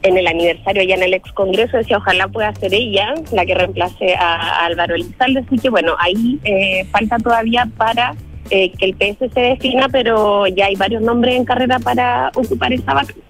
[0.03, 3.55] en el aniversario ya en el ex congreso decía ojalá pueda ser ella la que
[3.55, 8.15] reemplace a, a Álvaro Elizalde así que bueno ahí eh, falta todavía para
[8.51, 12.73] eh, que el PS se defina pero ya hay varios nombres en carrera para ocupar
[12.73, 13.23] esa vacante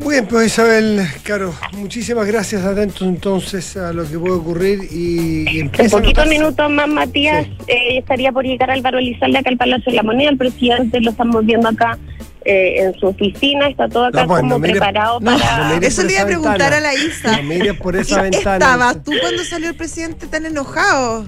[0.00, 2.64] Muy bien, pues Isabel, Caro, muchísimas gracias.
[2.64, 6.88] Atentos entonces a lo que puede ocurrir y, y En empieza a poquitos minutos más,
[6.88, 7.52] Matías, Sí.
[7.68, 10.30] eh, estaría por llegar Álvaro Elizalde acá al Palacio de la Moneda.
[10.30, 11.98] El presidente lo estamos viendo acá
[12.46, 15.76] eh, en su oficina, está todo acá No, pues, como no mire- preparado no, para...
[15.82, 16.76] Eso le iba a preguntar ventana.
[16.78, 17.36] a la Isa.
[17.36, 18.54] No mires por esa ventana.
[18.56, 21.26] ¿Estabas tú cuando salió el presidente tan enojado?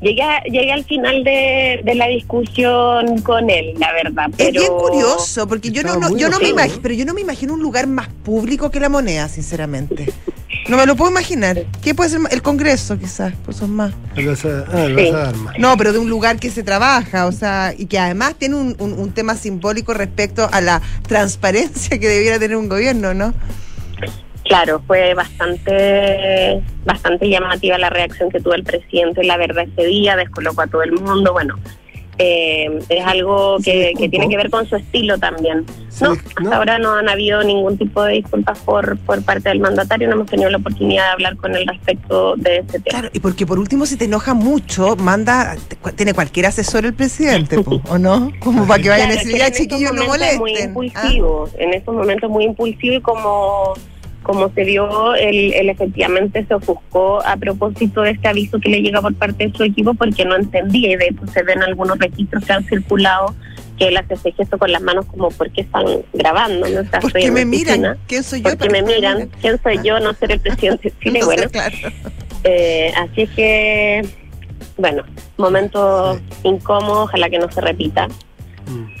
[0.00, 4.26] Llegué, a- llegué al final de, de la discusión con él, la verdad.
[4.38, 4.60] Es Pero...
[4.60, 6.82] bien curioso, porque yo no, no- yo no me imagino, ¿no?
[6.82, 10.12] pero yo no me imagino un lugar más público que la moneda, sinceramente.
[10.68, 11.64] No me lo puedo imaginar.
[11.82, 12.20] ¿Qué puede ser?
[12.30, 13.92] El Congreso, quizás, pues son más.
[14.72, 15.12] Ah, Sí.
[15.58, 18.76] No, pero de un lugar que se trabaja, o sea, y que además tiene un,
[18.78, 23.34] un- un tema simbólico respecto a la transparencia que debiera tener un gobierno, ¿no?
[24.48, 30.16] Claro, fue bastante bastante llamativa la reacción que tuvo el presidente, la verdad, ese día,
[30.16, 31.34] descolocó a todo el mundo.
[31.34, 31.56] Bueno,
[32.16, 35.64] eh, es algo ¿Se que, tiene que ver con su estilo también.
[36.00, 40.08] No, hasta ahora no han habido ningún tipo de disculpas por, por parte del mandatario,
[40.08, 43.00] no hemos tenido la oportunidad de hablar con él respecto de ese tema.
[43.00, 45.56] Claro, y porque por último, si te enoja mucho, manda,
[45.96, 48.32] tiene cualquier asesor el presidente, po, ¿o no?
[48.40, 50.68] Como para que vayan a decir, ya chiquillos, no momentos es Muy molesten.
[50.68, 53.74] Ah, impulsivo, en esos momentos muy impulsivo y como,
[54.28, 58.82] como se vio, él, él efectivamente se ofuscó a propósito de este aviso que le
[58.82, 61.98] llega por parte de su equipo porque no entendía y de hecho se ven algunos
[61.98, 63.34] registros que han circulado
[63.78, 66.80] que él hace ese gesto con las manos como porque están grabando, ¿no?
[66.80, 67.74] O sea, ¿Por estoy qué en me miran?
[67.86, 68.50] oficina, ¿Quién soy yo?
[68.50, 69.30] Porque me miran, miren?
[69.40, 69.82] ¿quién soy Ah.
[69.82, 70.00] yo?
[70.00, 71.50] No ser el presidente de Chile, No sé, bueno.
[71.50, 71.76] claro.
[72.44, 74.06] Eh, así es que,
[74.76, 75.04] bueno,
[75.38, 78.08] momento incómodo, ojalá que no se repita.
[78.66, 78.97] Mm.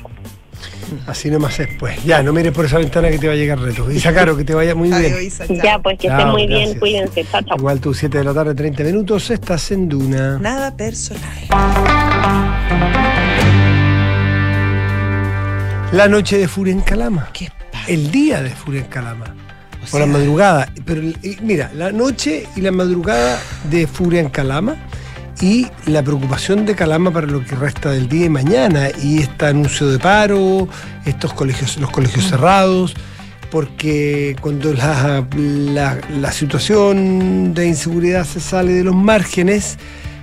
[1.06, 2.02] Así nomás es, pues.
[2.04, 3.90] Ya, no mires por esa ventana que te va a llegar reto.
[3.90, 5.04] Isa Caro, que te vaya muy bien.
[5.04, 5.56] Adiós, Isa, chao.
[5.62, 7.56] Ya, pues que Chao, estén muy bien, cuídense, chao, chao.
[7.58, 10.38] Igual tú, 7 de la tarde, 30 minutos, estás en Duna.
[10.38, 11.22] Nada personal.
[15.92, 17.30] La noche de furia en Calama.
[17.32, 17.86] ¿Qué pasa?
[17.88, 19.34] El día de furia en Calama.
[19.90, 20.70] O O, la madrugada.
[20.84, 24.76] Pero y mira, la noche y la madrugada de furia en Calama
[25.40, 29.46] y la preocupación de Calama para lo que resta del día y mañana y este
[29.46, 30.68] anuncio de paro,
[31.04, 32.94] estos colegios, los colegios cerrados,
[33.50, 39.78] porque cuando la, la- la situación de inseguridad se sale de los márgenes,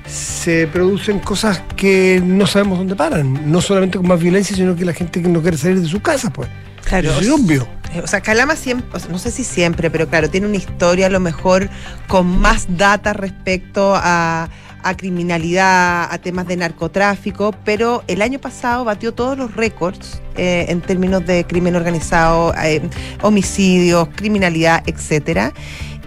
[0.07, 4.85] se producen cosas que no sabemos dónde paran, no solamente con más violencia, sino que
[4.85, 6.47] la gente que no quiere salir de su casa, pues.
[6.83, 7.09] Claro.
[7.09, 7.67] Eso es obvio.
[7.95, 10.57] Eh, O sea, Calama siempre, o sea, no sé si siempre, pero claro, tiene una
[10.57, 11.67] historia a lo mejor
[12.07, 14.47] con más data respecto a,
[14.85, 20.67] a criminalidad, a temas de narcotráfico, pero el año pasado batió todos los récords eh,
[20.69, 22.81] en términos de crimen organizado, eh,
[23.23, 25.53] homicidios, criminalidad, etcétera.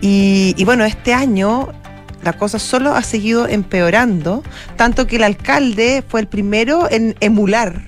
[0.01, 1.69] Y, y bueno, este año
[2.23, 4.43] la cosa solo ha seguido empeorando,
[4.77, 7.83] tanto que el alcalde fue el primero en emular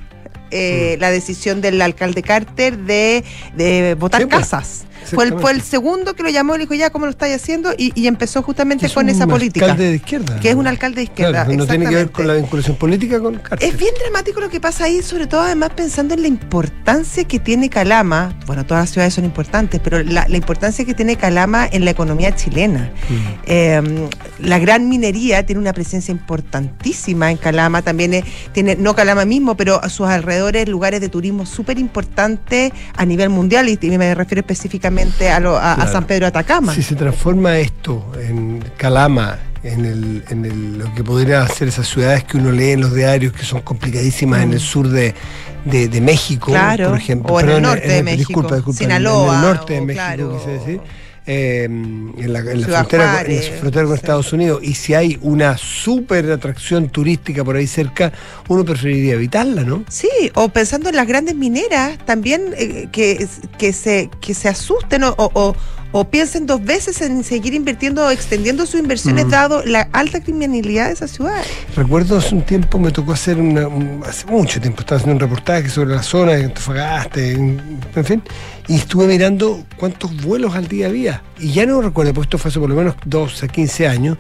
[0.53, 1.01] eh, Mm.
[1.01, 3.25] la decisión del alcalde Carter de,
[3.55, 4.85] de votar Sí, pues, casas.
[5.07, 7.35] Fue el, fue el segundo que lo llamó y le dijo, ya, ¿cómo lo estáis
[7.37, 7.73] haciendo?
[7.77, 9.67] Y, y empezó justamente Es con un esa política.
[9.67, 10.41] alcalde de izquierda.
[10.41, 11.45] Que es un alcalde de izquierda.
[11.45, 13.69] Claro, no tiene que ver con la vinculación política con Carter.
[13.69, 17.39] Es bien dramático lo que pasa ahí, sobre todo además pensando en la importancia que
[17.39, 18.39] tiene Calama.
[18.47, 21.93] Bueno, todas las ciudades son importantes, pero la, la importancia que tiene Calama en la
[21.93, 22.91] economía chilena.
[23.09, 23.15] Mm.
[23.47, 24.09] Eh,
[24.41, 29.57] la gran minería tiene una presencia importantísima en Calama, también eh, tiene, no Calama mismo,
[29.57, 34.15] pero a sus alrededores lugares de turismo súper importantes a nivel mundial, y, y me
[34.15, 35.87] refiero específicamente a, lo- a-.
[35.87, 36.75] San Pedro Atacama.
[36.75, 41.87] Si se transforma esto en Calama, en, el, en el- lo que podría ser esas
[41.89, 45.15] ciudades que uno lee en los diarios que son complicadísimas en el sur de,
[45.65, 46.55] de- de México, Mm.
[46.55, 47.35] Claro, por ejemplo.
[47.35, 48.83] o en el norte de México, Disculpa, disculpa.
[48.83, 50.39] en- Sinaloa, En el norte de México, claro.
[50.39, 50.81] quise decir.
[51.33, 54.01] Eh, en la, en la frontera, con- Juárez, en la frontera con sí.
[54.01, 54.61] Estados Unidos.
[54.65, 58.13] Y si hay una súper atracción turística por ahí cerca,
[58.49, 59.85] uno preferiría evitarla, ¿no?
[59.89, 65.05] Sí, o pensando en las grandes mineras, también eh, que, que, se, que se asusten
[65.05, 65.55] o, o-
[65.93, 69.31] o- piensen dos veces en seguir invirtiendo o extendiendo sus inversiones, Mm.
[69.31, 71.47] dado la alta criminalidad de esas ciudades.
[71.77, 75.21] Recuerdo hace un tiempo me tocó hacer una, un- hace mucho tiempo estaba haciendo un
[75.21, 77.61] reportaje sobre la zona de Antofagasta, en,
[77.95, 78.23] en fin,
[78.69, 81.23] y estuve mirando cuántos vuelos al día había.
[81.39, 84.17] Y ya no recuerdo, porque esto fue hace por lo menos 12 a 15 años,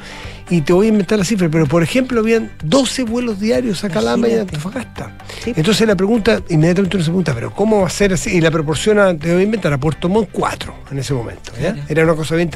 [0.48, 3.88] y te voy a inventar la cifra, pero por ejemplo habían 12 vuelos diarios a
[3.90, 4.56] Calama y a Imagínate.
[4.56, 5.12] Antofagasta.
[5.42, 5.52] Sí.
[5.56, 8.30] Entonces la pregunta, inmediatamente uno se pregunta, pero ¿cómo va a ser así?
[8.36, 11.52] Y la proporciona, te voy a inventar, a Puerto Montt 4 en ese momento.
[11.60, 11.72] ¿ya?
[11.72, 11.86] Claro.
[11.88, 12.50] Era una cosa bien,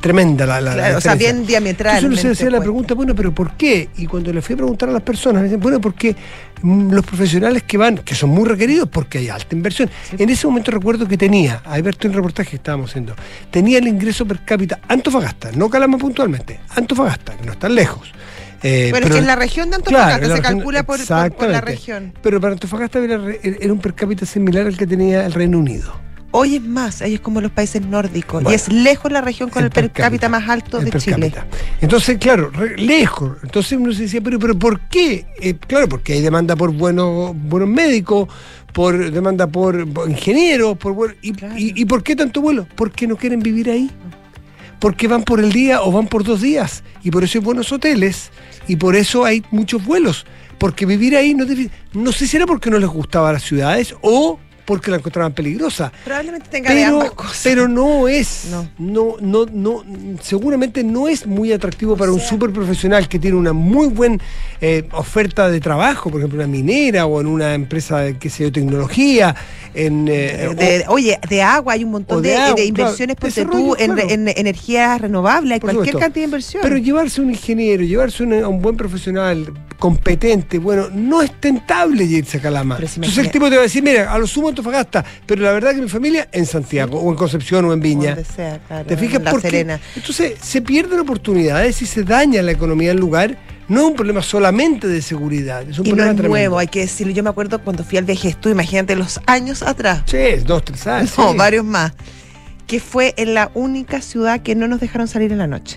[0.00, 1.96] tremenda la, la, o sea, bien diametral.
[1.96, 3.88] Entonces uno se hacía la pregunta, bueno, pero ¿por qué?
[3.96, 6.14] Y cuando le fui a preguntar a las personas, me dicen, bueno, porque
[6.62, 9.90] mm, los profesionales que van, que son muy requeridos porque hay alta inversión.
[10.18, 13.14] En ese momento recuerdo que tenía, ahí verte un reportaje que estábamos haciendo,
[13.50, 18.12] tenía el ingreso per cápita Antofagasta, no Calama puntualmente, Antofagasta, que no está lejos.
[18.62, 21.06] Eh, Bueno, es pero- que en la región de Antofagasta Claro, se región- calcula por,
[21.06, 22.12] por- por la región.
[22.22, 23.20] Pero para Antofagasta era,
[23.72, 26.04] un per cápita similar al que tenía el Reino Unido.
[26.32, 28.42] Hoy es más, ahí es como los países nórdicos.
[28.42, 28.50] Bueno.
[28.50, 31.30] y es lejos la región con el, per cápita, más alto de Chile.
[31.30, 31.46] cápita.
[31.80, 33.38] Entonces, claro, re- lejos.
[33.42, 35.24] Entonces uno se decía, pero, pero ¿por qué?
[35.40, 38.28] Eh, claro, porque hay demanda por buenos, buenos médicos,
[38.74, 41.54] por demanda por, por ingenieros, por y, Claro.
[41.56, 42.66] y- y por qué tanto vuelo?
[42.74, 43.90] Porque no quieren vivir ahí.
[44.86, 46.84] Porque van por el día o van por dos días.
[47.02, 48.30] Y por eso hay buenos hoteles.
[48.68, 50.26] Y por eso hay muchos vuelos.
[50.58, 51.44] Porque vivir ahí no
[51.92, 55.90] No sé si era porque no les gustaban las ciudades o porque la encontraban peligrosa.
[56.04, 57.40] Probablemente tenga de Pero, ambas cosas.
[57.44, 58.68] pero no es, No.
[58.78, 59.16] no.
[59.20, 59.84] No, no,
[60.20, 64.18] seguramente no es muy atractivo para un super profesional que tiene una muy buena
[64.92, 68.52] oferta de trabajo, por ejemplo, una minera o en una empresa de qué sé yo,
[68.52, 69.34] tecnología,
[69.74, 73.50] en eh, De- oye, de agua hay un montón de de, agua, de inversiones, claro,
[73.50, 74.10] tú, en, claro.
[74.10, 75.98] en energías renovables, hay Por cualquier supuesto.
[76.00, 76.62] cantidad de inversión.
[76.62, 82.04] Pero llevarse un ingeniero, llevarse un- a un buen profesional competente, bueno, no es tentable
[82.04, 82.78] irse a Calama.
[82.78, 85.52] Si Entonces el tipo te va a decir, mira, a lo sumo Antofagasta, pero la
[85.52, 88.14] verdad que mi familia en Santiago, o en Concepción, o en Viña.
[88.14, 89.18] Donde sea, claro, ¿Te fijas?
[89.18, 89.80] en La Porque Serena.
[89.94, 93.36] entonces se pierden oportunidades y se daña la economía del lugar.
[93.68, 96.28] No es un problema solamente de seguridad, es un Y no problema es tremendo.
[96.28, 97.12] nuevo, hay que decirlo.
[97.12, 100.86] Yo me acuerdo cuando fui al viaje estudio, imagínate los años atrás, Sí, dos, tres
[100.86, 101.18] años.
[101.18, 101.36] no, sí.
[101.36, 101.92] varios más,
[102.68, 105.76] que fue en la única ciudad que no nos dejaron salir en la noche.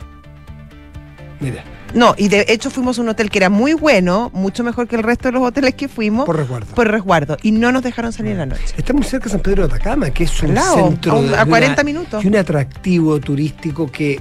[1.40, 4.88] Mira, No, y de hecho fuimos a un hotel que era muy bueno, mucho mejor
[4.88, 6.84] que el resto de los hoteles que fuimos, por por, resguardo.
[6.92, 8.64] resguardo, y no nos dejaron salir en la noche.
[8.78, 11.16] Está muy cerca de San Pedro de Atacama, que es un Al lado, centro a
[11.16, 12.24] un- de- a de 40 una- minutos.
[12.24, 14.20] y un atractivo turístico que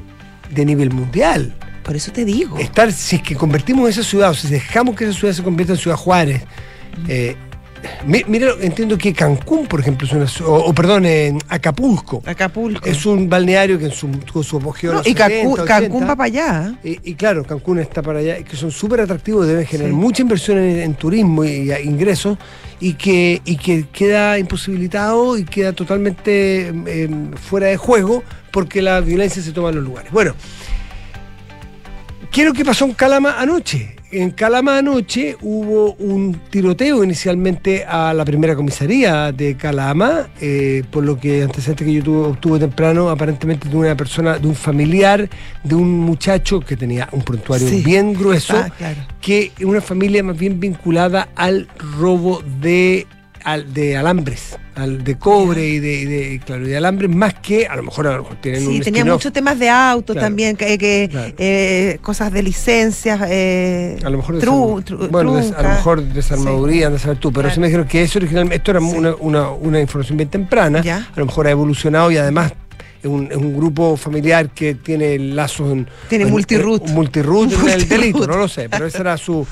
[0.51, 1.55] de nivel mundial.
[1.83, 2.59] Por eso te digo.
[2.59, 5.73] Estar, si es que convertimos esa ciudad, o si dejamos que esa ciudad se convierta
[5.75, 6.43] en Ciudad Juárez,
[7.07, 7.37] eh,
[8.07, 12.89] mira, entiendo que Cancún, por ejemplo, es una, o, o perdón, en Acapulco, Acapulco.
[12.89, 15.61] es un balneario que en su, con su apogeo en No, los y 70, Cancún,
[15.61, 16.75] 80, Cancún va para allá.
[16.85, 17.01] ¿eh?
[17.05, 19.97] Y, y claro, Cancún está para allá, que son súper atractivos, deben generar Sí.
[19.97, 22.39] mucha inversión en, en turismo y, ingresos,
[22.81, 27.09] y que, y que queda imposibilitado y queda totalmente eh,
[27.49, 28.23] fuera de juego
[28.53, 30.11] porque la violencia se toma en los lugares.
[30.13, 30.35] Bueno,
[32.31, 33.97] ¿qué es lo que pasó en Calama anoche?
[34.11, 41.05] En Calama anoche hubo un tiroteo inicialmente a la primera comisaría de Calama, eh, por
[41.05, 45.29] lo que antecedentes que yo tuve, obtuve temprano, aparentemente de una persona, de un familiar,
[45.63, 47.83] de un muchacho que tenía un prontuario Sí.
[47.85, 48.97] bien grueso, Ah, claro.
[49.21, 53.07] que una familia más bien vinculada al robo de,
[53.53, 57.35] al- de alambres, al, de cobre y de, y de- claro, y de alambres, más
[57.35, 60.13] que a lo mejor, a lo mejor tienen Sí, un tenía muchos temas de auto
[60.13, 60.27] Claro.
[60.27, 61.33] también, que, que, Claro.
[61.39, 66.03] eh, cosas de licencias, eh, A lo mejor tru- tru- bueno, des- a lo mejor
[66.03, 68.87] desarmaduría, andas a saber tú, pero sí me dijeron que eso originalmente, esto era Sí.
[68.97, 72.53] una, una- una información bien temprana, a lo mejor ha evolucionado y además
[73.03, 75.89] es un, grupo familiar que tiene lazos en...
[76.09, 76.83] Tiene en- multiroot.
[76.89, 79.47] un multiroot en el delito, no lo sé, pero ese era su...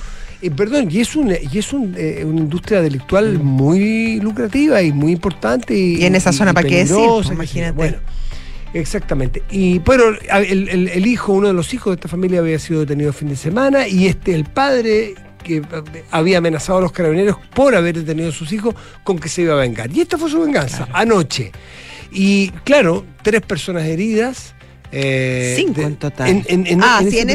[0.46, 4.92] y perdón, y es, un, y es un, eh, una industria delictual muy lucrativa y
[4.92, 5.76] muy importante.
[5.76, 5.96] Y.
[5.96, 6.96] Y en esa zona, ¿para qué decir?
[7.34, 7.72] imagínate.
[7.72, 7.96] Bueno,
[8.74, 9.42] Exactamente.
[9.50, 12.58] Y bueno, a- el, el- el hijo, uno de los hijos de esta familia había
[12.58, 15.62] sido detenido el fin de semana y este, el padre que eh,
[16.10, 18.74] había amenazado a los carabineros por haber detenido a sus hijos
[19.04, 19.90] con que se iba a vengar.
[19.92, 21.52] Y esta fue su venganza, anoche.
[22.12, 24.54] Y claro, tres personas heridas.
[24.92, 26.28] Eh, Cinco de- en total.
[26.28, 27.30] En, en- en- ah, sí, esa en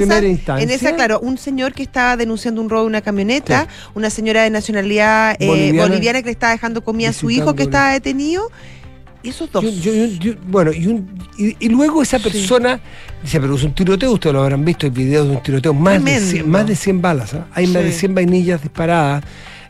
[0.70, 4.44] esa, en claro, un señor que estaba denunciando un robo de una camioneta, una señora
[4.44, 5.88] de nacionalidad eh, Boliviana.
[5.90, 6.20] boliviana.
[6.22, 8.50] que le estaba dejando comida a su hijo que estaba detenido.
[9.24, 9.64] Y esos dos.
[9.64, 12.80] Yo- yo- yo- yo- bueno, y, un- y- y luego esa persona
[13.22, 15.94] dice, pero es un tiroteo, ustedes lo habrán visto, hay videos de un tiroteo, más,
[15.94, 16.32] de Tremendo.
[16.32, 17.46] 100, más de 100 balas, ¿ah?
[17.54, 18.00] hay más de Sí.
[18.00, 19.24] 100 vainillas disparadas.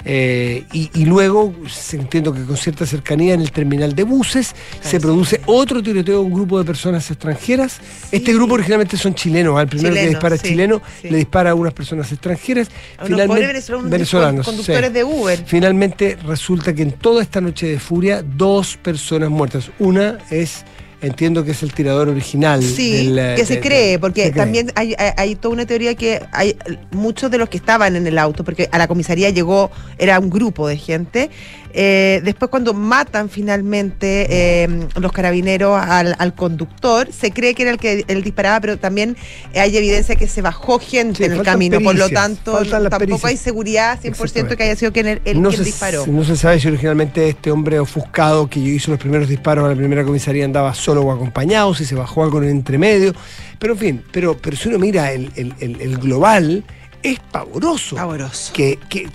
[0.06, 1.54] Eh, y, y luego,
[1.94, 6.22] entiendo que con cierta cercanía en el terminal de buses, se produce otro tiroteo a
[6.22, 7.80] un grupo de personas extranjeras.
[8.12, 11.10] Este grupo originalmente son chilenos, al primero que dispara sí, chileno, sí.
[11.10, 12.70] le dispara a unas personas extranjeras.
[12.98, 15.44] A unos pobres venezolanos, conductores de Uber.
[15.46, 19.72] Finalmente resulta que en toda esta noche de furia, dos personas muertas.
[19.80, 20.64] Una es,
[21.02, 22.62] entiendo que es el tirador original.
[22.64, 24.44] Sí, del, eh, que se de- cree, porque se cree.
[24.44, 26.56] también hay, hay- hay toda una teoría que hay
[26.92, 30.30] muchos de los que estaban en el auto, porque a la comisaría llegó, era un
[30.30, 31.30] grupo de gente.
[31.74, 34.68] Eh, después cuando matan finalmente eh,
[35.00, 39.16] los carabineros al, al conductor, se cree que era el que él disparaba, pero también
[39.56, 43.26] hay evidencia que se bajó gente Sí, en el camino, por lo tanto tampoco pericias.
[43.26, 44.58] hay seguridad 100% Exactamente.
[44.58, 46.06] que haya sido quien, el, el- no, quien se, disparó.
[46.08, 49.76] no se sabe si originalmente este hombre ofuscado que hizo los primeros disparos a la
[49.76, 53.14] primera comisaría andaba solo o acompañado, si se bajó algo en el entremedio.
[53.60, 56.64] Pero en fin, pero, pero si uno mira el- el- el global,
[57.04, 57.96] es pavoroso.
[57.96, 58.54] Pavoroso.
[58.54, 59.10] Que, que,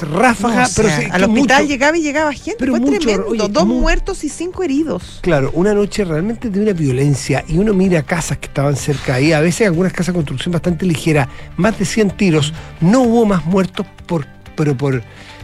[0.00, 2.98] ráfaga, No, o pero sea, al hospital mucho- llegaba y llegaba gente, pero fue mucho,
[2.98, 3.26] tremendo.
[3.28, 5.18] oye, Dos mu- muertos y cinco heridos.
[5.22, 9.32] Claro, una noche realmente de una violencia y uno mira casas que estaban cerca ahí,
[9.32, 13.44] a veces algunas casas de construcción bastante ligera, más de 100 tiros, no hubo más
[13.46, 14.26] muertos por,
[14.56, 15.02] pero por,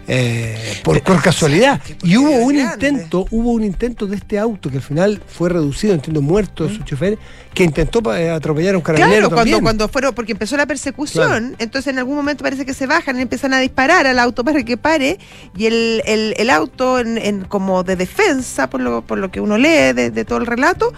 [0.08, 1.80] eh, por, por casualidad.
[2.02, 2.88] Y hubo un grande.
[2.88, 6.82] intento, hubo un intento de este auto que al final fue reducido, entiendo, muerto su
[6.84, 7.18] chofer,
[7.54, 9.62] que intentó eh, atropellar a un carabinero Claro, cuando, también.
[9.62, 13.22] cuando fueron, porque empezó la persecución, entonces en algún momento parece que se bajan y
[13.22, 15.18] empiezan a disparar al auto para que pare,
[15.56, 19.40] y el, el- el auto, en, en como de defensa, por lo, por lo que
[19.40, 20.92] uno lee de, de todo el relato,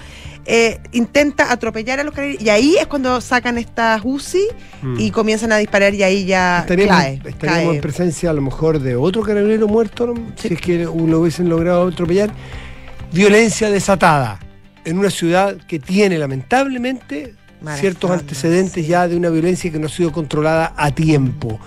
[0.51, 4.49] eh, intenta atropellar a los carabineros, y ahí es cuando sacan estas UCI
[4.81, 4.95] Mm.
[4.99, 7.15] y comienzan a disparar, y ahí ya Estaríamos, cae.
[7.27, 7.75] estaríamos cae.
[7.75, 10.15] en presencia a lo mejor de otro carabinero muerto, ¿no?
[10.37, 12.31] si es que lo hubiesen logrado atropellar.
[13.13, 14.39] Violencia desatada
[14.85, 17.35] en una ciudad que tiene lamentablemente
[17.79, 18.91] ciertos antecedentes sí.
[18.91, 21.59] ya de una violencia que no ha sido controlada a tiempo.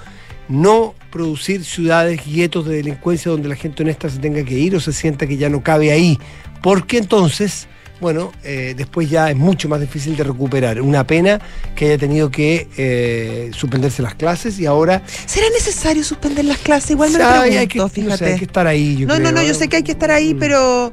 [0.48, 4.80] No producir ciudades guetos de delincuencia donde la gente honesta se tenga que ir o
[4.80, 6.18] se sienta que ya no cabe ahí.
[6.62, 7.68] Porque entonces,
[8.02, 10.82] bueno, eh, después ya es mucho más difícil de recuperar.
[10.82, 11.40] Una pena
[11.76, 16.92] que haya tenido que eh, suspenderse las clases y ahora ¿Será necesario suspender las clases?
[16.92, 18.26] Igual me lo pregunto, hay que, no sé, fíjate.
[18.26, 18.98] hay que estar ahí.
[18.98, 20.40] yo No, no, creo, no, yo sé que hay que estar ahí, Mm.
[20.40, 20.92] pero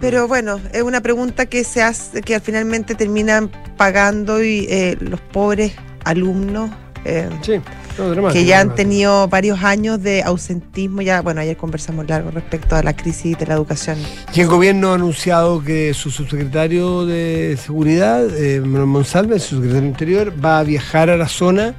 [0.00, 5.20] pero bueno, es una pregunta que se hace, que finalmente terminan pagando y eh, los
[5.20, 5.74] pobres
[6.04, 6.70] alumnos
[7.04, 7.60] eh, Sí,
[7.98, 11.02] no, que ya han tenido varios años de ausentismo.
[11.02, 13.98] Ya, bueno, ayer conversamos largo respecto a la crisis de la educación.
[14.34, 20.44] Y el gobierno ha anunciado que su subsecretario de Seguridad, eh, Monsalve, su secretario Interior,
[20.44, 21.74] va a viajar a la zona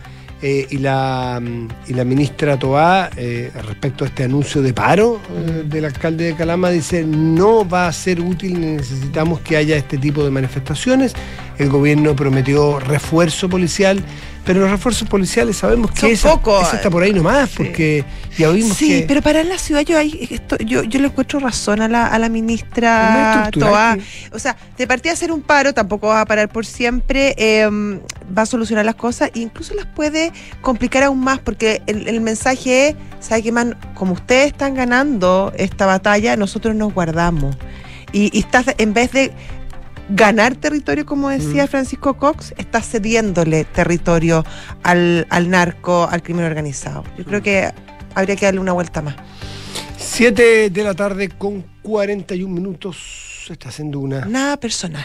[0.45, 5.21] eh, y, la, mm, y la ministra Toá, eh, respecto a este anuncio de paro
[5.31, 9.97] eh, del alcalde de Calama, dice no va a ser útil necesitamos que haya este
[9.97, 11.13] tipo de manifestaciones.
[11.57, 14.03] el gobierno prometió refuerzo policial,
[14.45, 16.33] pero los refuerzos policiales sabemos que esa
[16.75, 17.55] está por ahí nomás, Sí.
[17.57, 18.05] porque
[18.37, 19.05] ya vimos Sí, que...
[19.07, 22.19] pero para la ciudad yo, ahí, esto- yo, yo le encuentro razón a la, a
[22.19, 23.97] la Es ministra Toa.
[24.33, 28.41] O sea, de partida hacer un paro, tampoco va a parar por siempre, eh, va
[28.41, 30.31] a solucionar las cosas e incluso las puede
[30.61, 33.77] complicar aún más porque el, el mensaje es, ¿sabe qué, man?
[33.93, 37.55] Como ustedes están ganando esta batalla, nosotros nos guardamos.
[38.11, 39.31] Y, y estás, en vez de
[40.15, 41.67] ganar territorio, como decía Mm.
[41.67, 44.45] Francisco Cox, estás cediéndole territorio
[44.83, 47.03] al, al narco, al crimen organizado.
[47.17, 47.71] Yo creo que
[48.15, 49.15] habría que darle una vuelta más.
[49.97, 53.43] 7 de la tarde con 41 minutos.
[53.47, 54.25] Se está haciendo una.
[54.25, 55.03] Nada personal.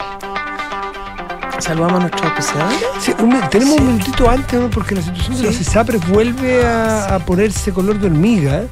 [1.59, 2.69] Saludamos a.
[3.01, 3.81] Sí, un mi- tenemos Sí.
[3.81, 4.69] un minutito antes, ¿no?
[4.69, 5.45] porque la situación de Sí.
[5.45, 8.63] los ISAPRES vuelve a, a ponerse color de hormiga.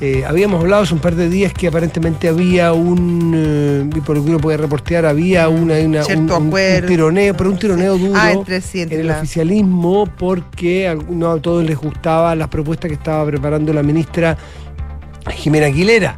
[0.00, 4.22] Eh, habíamos hablado hace un par de días que aparentemente había un, eh, por lo
[4.22, 6.86] que uno puede reportear, había una, un, un- un acuerdo.
[6.86, 11.32] tironeo, pero un tironeo duro Ah, entre sí, entre en el la- oficialismo porque no
[11.32, 14.38] a todos les gustaba las propuestas que estaba preparando la ministra
[15.32, 16.16] Jimena Aguilera.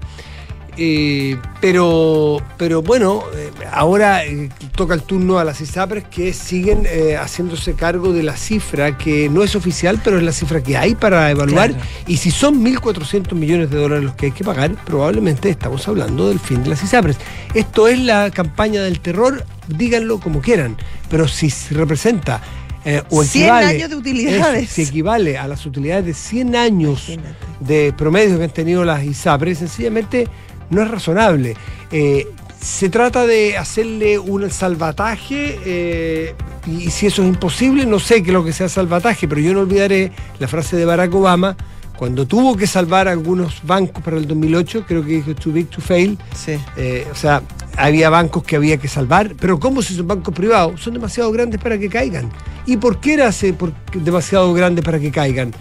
[0.76, 6.86] Eh, pero, pero bueno, eh, ahora eh, toca el turno a las ISAPRES que siguen
[6.86, 10.76] eh, haciéndose cargo de la cifra que no es oficial, pero es la cifra que
[10.76, 11.70] hay para evaluar.
[11.70, 11.86] Claro.
[12.06, 16.28] Y si son 1.400 millones de dólares los que hay que pagar, probablemente estamos hablando
[16.28, 17.16] del fin de las ISAPRES.
[17.54, 20.76] Esto es la campaña del terror, díganlo como quieran,
[21.08, 22.40] pero si se representa
[22.84, 24.64] eh, o 100 equivale, años de utilidades.
[24.64, 27.36] eso, si equivale a las utilidades de 100 años Imagínate.
[27.60, 30.28] de promedio que han tenido las ISAPRES, sencillamente
[30.70, 31.56] no es razonable.
[31.90, 32.26] Eh,
[32.60, 36.34] se trata de hacerle un salvataje eh,
[36.66, 39.54] y, si eso es imposible, no sé qué es lo que sea salvataje, pero yo
[39.54, 41.56] no olvidaré la frase de Barack Obama
[41.96, 45.80] cuando tuvo que salvar algunos bancos para el 2008, creo que dijo too big to
[45.82, 46.58] fail, Sí.
[46.76, 47.42] eh, o sea,
[47.76, 50.80] había bancos que había que salvar, pero ¿cómo si son bancos privados?
[50.82, 52.30] Son demasiado grandes para que caigan.
[52.66, 55.52] ¿Y por qué era ese por- demasiado grande para que caigan?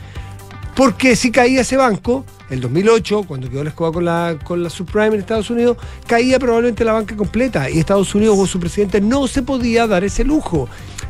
[0.76, 4.70] Porque si caía ese banco, el 2008, cuando quedó la escoba con la, con la
[4.70, 5.78] subprime en Estados Unidos,
[6.08, 10.04] caía probablemente la banca completa y Estados Unidos o su presidente no se podía dar
[10.04, 10.68] ese lujo.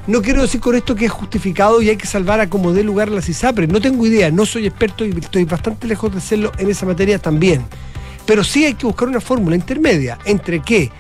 [0.08, 2.84] No quiero decir con esto que es justificado y hay que salvar a como dé
[2.84, 3.70] lugar las ISAPRES.
[3.70, 7.20] No tengo idea, no soy experto y estoy bastante lejos de serlo en esa materia
[7.20, 7.64] también.
[8.26, 10.92] Pero sí hay que buscar una fórmula intermedia entre que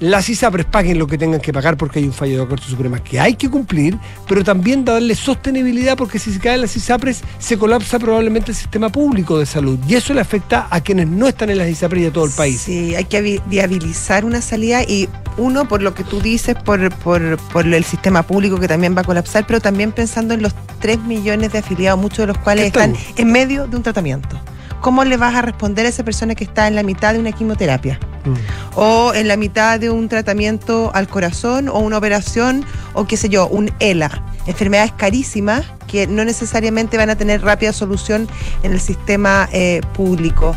[0.00, 2.66] las ISAPRES paguen lo que tengan que pagar porque hay un fallo de la Corte
[2.66, 7.20] Suprema que hay que cumplir, pero también darle sostenibilidad porque si se caen las ISAPRES
[7.38, 11.28] se colapsa probablemente el sistema público de salud y eso le afecta a quienes no
[11.28, 12.60] están en las ISAPRES y a todo el país.
[12.62, 16.90] Sí, hay que vi- viabilizar una salida y uno, por lo que tú dices, por,
[16.96, 20.54] por, por el sistema público que también va a colapsar, pero también pensando en los
[20.80, 23.14] 3 millones de afiliados, muchos de los cuales ¿Qué están están?
[23.18, 24.40] en medio de un tratamiento.
[24.80, 27.32] ¿Cómo le vas a responder a esa persona que está en la mitad de una
[27.32, 27.98] quimioterapia?
[28.22, 28.34] Mm.
[28.76, 33.30] o en la mitad de un tratamiento al corazón o una operación o qué sé
[33.30, 34.10] yo, un ELA.
[34.46, 38.28] Enfermedades carísimas que no necesariamente van a tener rápida solución
[38.62, 40.54] en el sistema eh, público.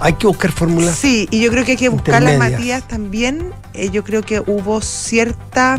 [0.00, 0.96] Hay que buscar fórmulas.
[0.96, 2.58] Sí, y yo creo que hay que buscarlas, intermedias.
[2.60, 3.50] Matías, también.
[3.74, 5.78] Eh, yo creo que hubo cierta,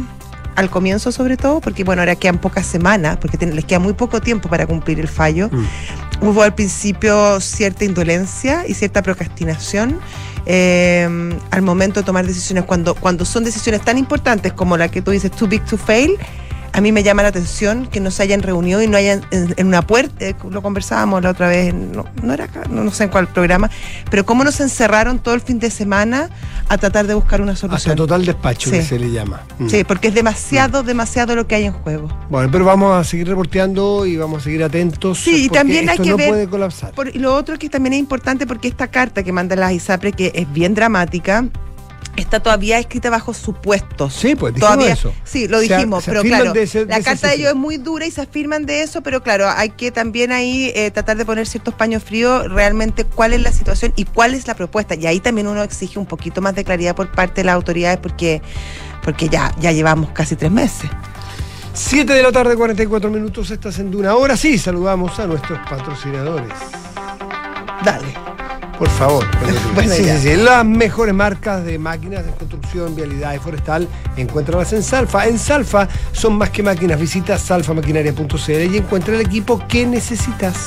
[0.56, 3.94] al comienzo sobre todo, porque bueno, ahora quedan pocas semanas, porque ten- les queda muy
[3.94, 5.50] poco tiempo para cumplir el fallo.
[5.52, 5.66] Mm.
[6.22, 10.00] Hubo al principio cierta indolencia y cierta procrastinación
[10.46, 11.08] eh,
[11.52, 12.66] al momento de tomar decisiones.
[12.66, 16.18] Cuando, cuando son decisiones tan importantes como la que tú dices, too big to fail,
[16.74, 19.54] a mí me llama la atención que no se hayan reunido y no hayan en,
[19.58, 22.92] en una puerta, eh, lo conversábamos la otra vez, no, no era acá, no, no
[22.92, 23.70] sé en cuál programa,
[24.12, 26.30] pero cómo nos encerraron todo el fin de semana
[26.70, 27.96] a tratar de buscar una Hasta solución.
[27.96, 28.78] total despacho Sí.
[28.78, 29.42] que se le llama.
[29.58, 29.70] Mm.
[29.70, 32.08] Sí, porque es demasiado, demasiado lo que hay en juego.
[32.30, 35.18] Bueno, pero vamos a seguir reporteando y vamos a seguir atentos.
[35.20, 36.92] Sí, y también hay que no ver- puede colapsar.
[36.94, 40.12] Por- y lo otro que también es importante porque esta carta que manda la ISAPRE,
[40.14, 41.46] que es bien dramática,
[42.18, 44.14] está todavía escrita bajo supuestos.
[44.14, 45.14] Sí, pues dijimos Todavía, eso.
[45.24, 47.78] Sí, lo dijimos, se pero claro, de ese- de la carta de ellos es muy
[47.78, 51.26] dura y se afirman de eso, pero claro, hay que también ahí eh, tratar de
[51.26, 54.96] poner ciertos paños fríos, realmente cuál es la situación y cuál es la propuesta.
[54.96, 58.00] Y ahí también uno exige un poquito más de claridad por parte de las autoridades
[58.00, 58.42] porque,
[59.04, 60.90] porque ya, ya llevamos casi tres meses.
[61.74, 64.10] 7 de la tarde, 44 minutos, estás en Duna.
[64.10, 66.52] Ahora sí, saludamos a nuestros patrocinadores.
[67.86, 68.39] Dale.
[68.80, 69.26] Por favor.
[69.76, 70.36] Bueno, sí, sí, sí.
[70.36, 75.28] Las mejores marcas de máquinas de construcción, vialidad y forestal, encuéntralas en Salfa.
[75.28, 77.00] En Salfa son más que máquinas.
[77.00, 80.66] Visita salfamaquinaria.cl y encuentra el equipo que necesitas.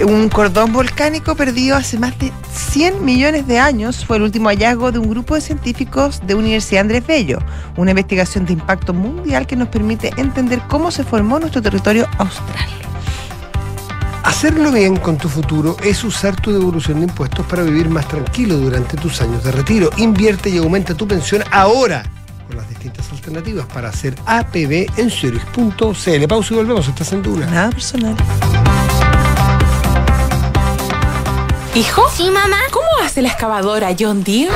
[0.00, 4.90] Un cordón volcánico perdido hace más de 100 millones de años fue el último hallazgo
[4.90, 7.38] de un grupo de científicos de Universidad Andrés Bello,
[7.76, 12.68] una investigación de impacto mundial que nos permite entender cómo se formó nuestro territorio austral.
[14.22, 18.56] Hacerlo bien con tu futuro es usar tu devolución de impuestos para vivir más tranquilo
[18.56, 19.90] durante tus años de retiro.
[19.96, 22.04] Invierte y aumenta tu pensión ahora
[22.46, 26.26] con las distintas alternativas para hacer APB en Zurich.cl.
[26.28, 27.46] Pausa y volvemos, estás en Duna.
[27.46, 28.16] Nada personal.
[31.74, 32.02] ¿Hijo?
[32.14, 32.58] Sí, mamá.
[32.70, 34.52] ¿Cómo hace la excavadora John Deere?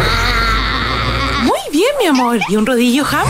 [1.42, 2.38] Muy bien, mi amor.
[2.48, 3.26] ¿Y un rodillo Ham?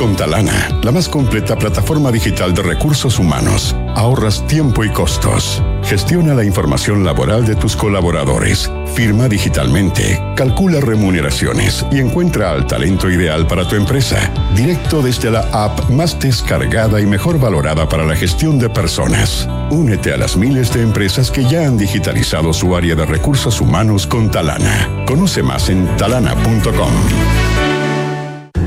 [0.03, 5.63] Con Talana, la más completa plataforma digital de recursos humanos, ahorras tiempo y costos.
[5.83, 13.09] Gestiona la información laboral de tus colaboradores, firma digitalmente, calcula remuneraciones y encuentra al talento
[13.09, 18.17] ideal para tu empresa, directo desde la app más descargada y mejor valorada para la
[18.17, 19.47] gestión de personas.
[19.69, 24.05] Únete a las miles de empresas que ya han digitalizado su área de recursos humanos
[24.05, 25.05] con Talana.
[25.05, 27.72] Conoce más en talana.com.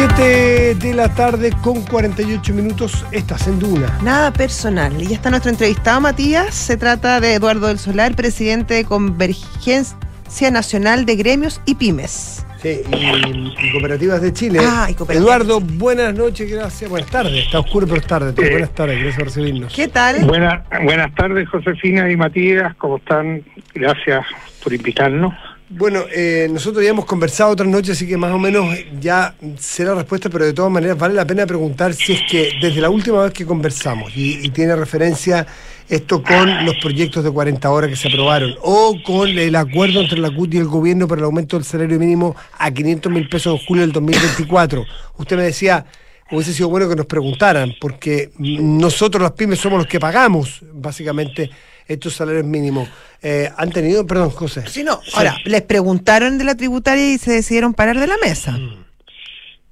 [0.00, 3.98] 7 de la tarde con 48 minutos, estás en Duna.
[4.02, 4.92] Nada personal.
[5.00, 6.54] Y ya está nuestro entrevistado, Matías.
[6.54, 12.44] Se trata de Eduardo del Solar, presidente de Convergencia Nacional de Gremios y Pymes.
[12.60, 14.58] Sí, y, y Cooperativas de Chile.
[14.62, 16.90] Ah, y Cooperativas Eduardo, buenas noches, gracias.
[16.90, 18.34] Buenas tardes, está oscuro, pero es tarde.
[18.36, 19.72] Eh, buenas tardes, gracias por recibirnos.
[19.74, 20.26] ¿Qué tal?
[20.26, 23.42] Buena- buenas tardes, Josefina y Matías, ¿cómo están?
[23.74, 24.26] Gracias
[24.62, 25.32] por invitarnos.
[25.68, 29.84] Bueno, eh, nosotros ya hemos conversado otras noches, así que más o menos ya sé
[29.84, 32.88] la respuesta, pero de todas maneras vale la pena preguntar si es que desde la
[32.88, 35.44] última vez que conversamos, y, y tiene referencia
[35.88, 40.18] esto con los proyectos de 40 horas que se aprobaron, o con el acuerdo entre
[40.18, 43.58] la CUT y el gobierno para el aumento del salario mínimo a 500 mil pesos
[43.60, 44.84] en julio del 2024.
[45.16, 45.84] Usted me decía,
[46.30, 51.50] hubiese sido bueno que nos preguntaran, porque nosotros las pymes somos los que pagamos, básicamente,
[51.88, 52.88] estos salarios mínimos.
[53.22, 54.66] Eh, ¿Han tenido, perdón, José?
[54.66, 55.00] Sí, no.
[55.14, 58.58] Ahora, les preguntaron de la tributaria y se decidieron parar de la mesa.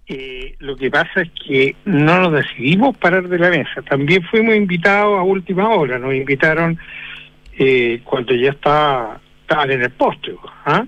[0.06, 3.82] Eh, lo que pasa es que no nos decidimos parar de la mesa.
[3.88, 5.98] También fuimos invitados a última hora.
[5.98, 6.78] Nos invitaron
[7.58, 10.36] eh, cuando ya estaba, estaban en el postre.
[10.66, 10.84] ¿ah?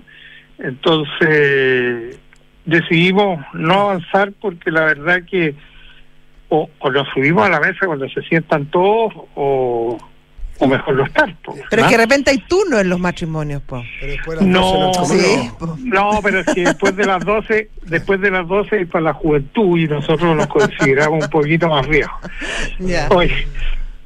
[0.59, 2.19] Entonces
[2.65, 5.55] decidimos no avanzar porque la verdad que
[6.49, 9.97] o, o nos subimos a la mesa cuando se sientan todos o,
[10.59, 11.35] o mejor no estar.
[11.43, 11.89] po, Pero es ¿ah?
[11.89, 13.83] que de repente hay turno en los matrimonios, po.
[14.41, 18.81] No, Sí, no, no, pero es que después de las 12, después de las 12
[18.81, 22.19] es para la juventud y nosotros nos consideramos un poquito más viejos.
[23.09, 23.47] Oye,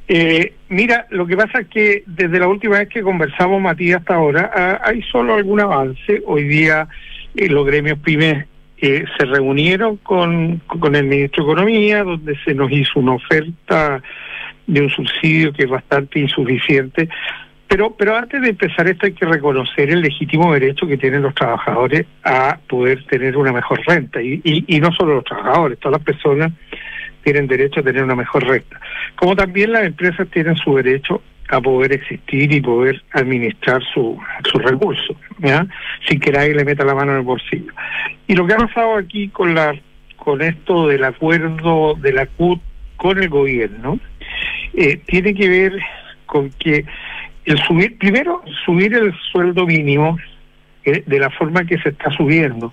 [0.08, 4.14] eh, mira, lo que pasa es que desde la última vez que conversamos, Matías, hasta
[4.14, 6.22] ahora, ah, hay solo algún avance.
[6.26, 6.88] Hoy día
[7.34, 8.46] eh, los gremios pymes
[8.78, 14.02] eh, se reunieron con, con el ministro de Economía, donde se nos hizo una oferta
[14.66, 17.08] de un subsidio que es bastante insuficiente.
[17.68, 21.34] Pero, pero antes de empezar esto hay que reconocer el legítimo derecho que tienen los
[21.34, 24.20] trabajadores a poder tener una mejor renta.
[24.20, 26.52] Y, y, no solo los trabajadores, todas las personas
[27.24, 28.78] tienen derecho a tener una mejor renta.
[29.16, 34.18] Como también las empresas tienen su derecho a poder existir y poder administrar su-
[34.50, 35.66] sus recursos, ¿ya?
[36.08, 37.72] sin que nadie le meta la mano en el bolsillo.
[38.26, 39.74] Y lo que ha pasado aquí con la
[40.16, 42.60] con esto del acuerdo de la CUT
[42.96, 43.98] con el gobierno
[44.74, 45.78] eh, tiene que ver
[46.26, 46.84] con que
[47.44, 50.16] el subir, primero, subir el sueldo mínimo
[50.84, 52.72] eh, de la forma que se está subiendo,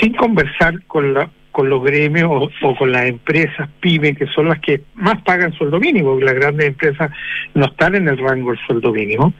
[0.00, 4.60] sin conversar con la con los gremios o, con las empresas pyme, que son las
[4.60, 7.10] que más pagan sueldo mínimo, porque las grandes empresas
[7.54, 9.32] no están en el rango del sueldo mínimo.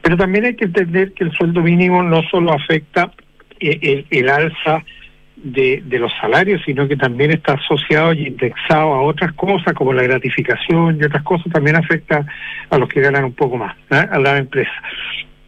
[0.00, 3.12] Pero también hay que entender que el sueldo mínimo no solo afecta
[3.58, 4.82] eh, el, el alza
[5.42, 9.92] de, de los salarios, sino que también está asociado y indexado a otras cosas, como
[9.92, 12.26] la gratificación y otras cosas, también afecta
[12.68, 14.06] a los que ganan un poco más, ¿eh?
[14.10, 14.72] a la empresa.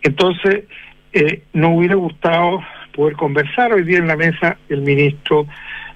[0.03, 0.65] Entonces,
[1.13, 2.63] eh, nos hubiera gustado
[2.93, 5.47] poder conversar hoy día en la mesa el ministro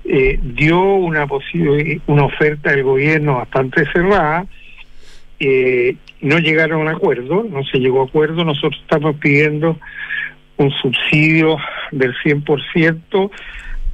[0.04, 1.26] eh, dio una
[2.06, 4.46] una oferta del gobierno bastante cerrada
[5.40, 9.78] eh, no llegaron a un acuerdo no se llegó a acuerdo nosotros estamos pidiendo
[10.58, 11.56] un subsidio
[11.92, 13.30] del 100%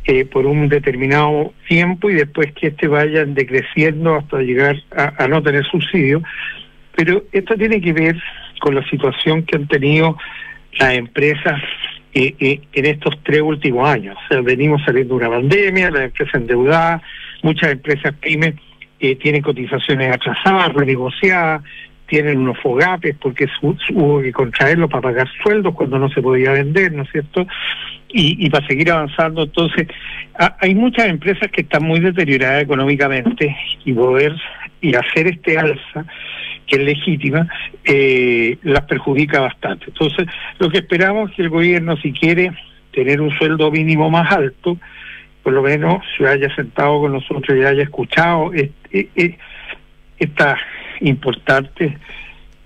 [0.04, 5.42] eh, por un determinado tiempo y después que este vaya decreciendo hasta llegar a, no
[5.42, 6.22] tener subsidio
[6.96, 8.16] pero esto tiene que ver
[8.60, 10.16] con la situación que han tenido
[10.78, 11.60] las empresas
[12.14, 14.16] eh, eh, en estos tres últimos años.
[14.44, 17.00] Venimos saliendo de una pandemia, las empresas endeudadas,
[17.42, 18.54] muchas empresas pymes
[19.00, 21.62] eh, tienen cotizaciones atrasadas, renegociadas,
[22.06, 26.52] tienen unos fogapes porque su- hubo que contraerlos para pagar sueldos cuando no se podía
[26.52, 27.46] vender, ¿no es cierto?
[28.12, 29.88] Y, y para seguir avanzando, entonces,
[30.38, 34.34] ha- hay muchas empresas que están muy deterioradas económicamente y poder
[34.80, 36.04] y hacer este alza
[36.66, 37.48] que es legítima,
[37.84, 39.86] eh, las perjudica bastante.
[39.88, 40.26] Entonces,
[40.58, 42.52] lo que esperamos es que el gobierno, si quiere
[42.92, 44.78] tener un sueldo mínimo más alto,
[45.42, 49.38] por lo menos se haya sentado con nosotros y haya escuchado este- e-
[50.18, 50.58] estas
[51.00, 51.92] importantes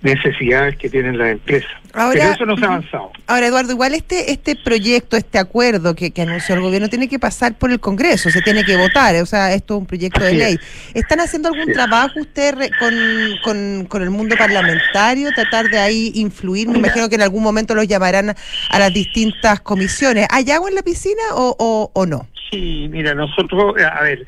[0.03, 1.70] necesidades que tienen las empresas.
[1.92, 3.11] Ahora- Pero eso no se ha avanzado.
[3.26, 7.18] Ahora, Eduardo, igual este este proyecto, este acuerdo que, que anunció el gobierno tiene que
[7.18, 10.34] pasar por el Congreso, se tiene que votar, o sea, esto es un proyecto de
[10.34, 10.55] ley.
[10.55, 10.61] es.
[11.03, 12.94] ¿Están haciendo algún trabajo ustedes re- con,
[13.42, 16.68] con, con el mundo parlamentario, tratar de ahí influir?
[16.68, 18.34] Me imagino que en algún momento los llamarán
[18.70, 20.26] a las distintas comisiones.
[20.30, 22.28] ¿Hay agua en la piscina o, o, o no?
[22.51, 24.24] Sí, mira, nosotros, a ver,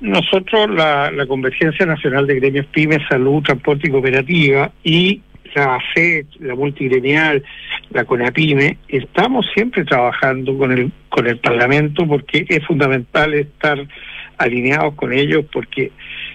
[0.00, 5.20] nosotros la, la Convergencia Nacional de Gremios Pymes, Salud, Transporte y Cooperativa y
[5.54, 7.42] la AFET, la multigremial,
[7.90, 13.78] la CONAPYME, estamos siempre trabajando con el, con el Parlamento porque es fundamental estar
[14.38, 15.92] alineados con ellos porque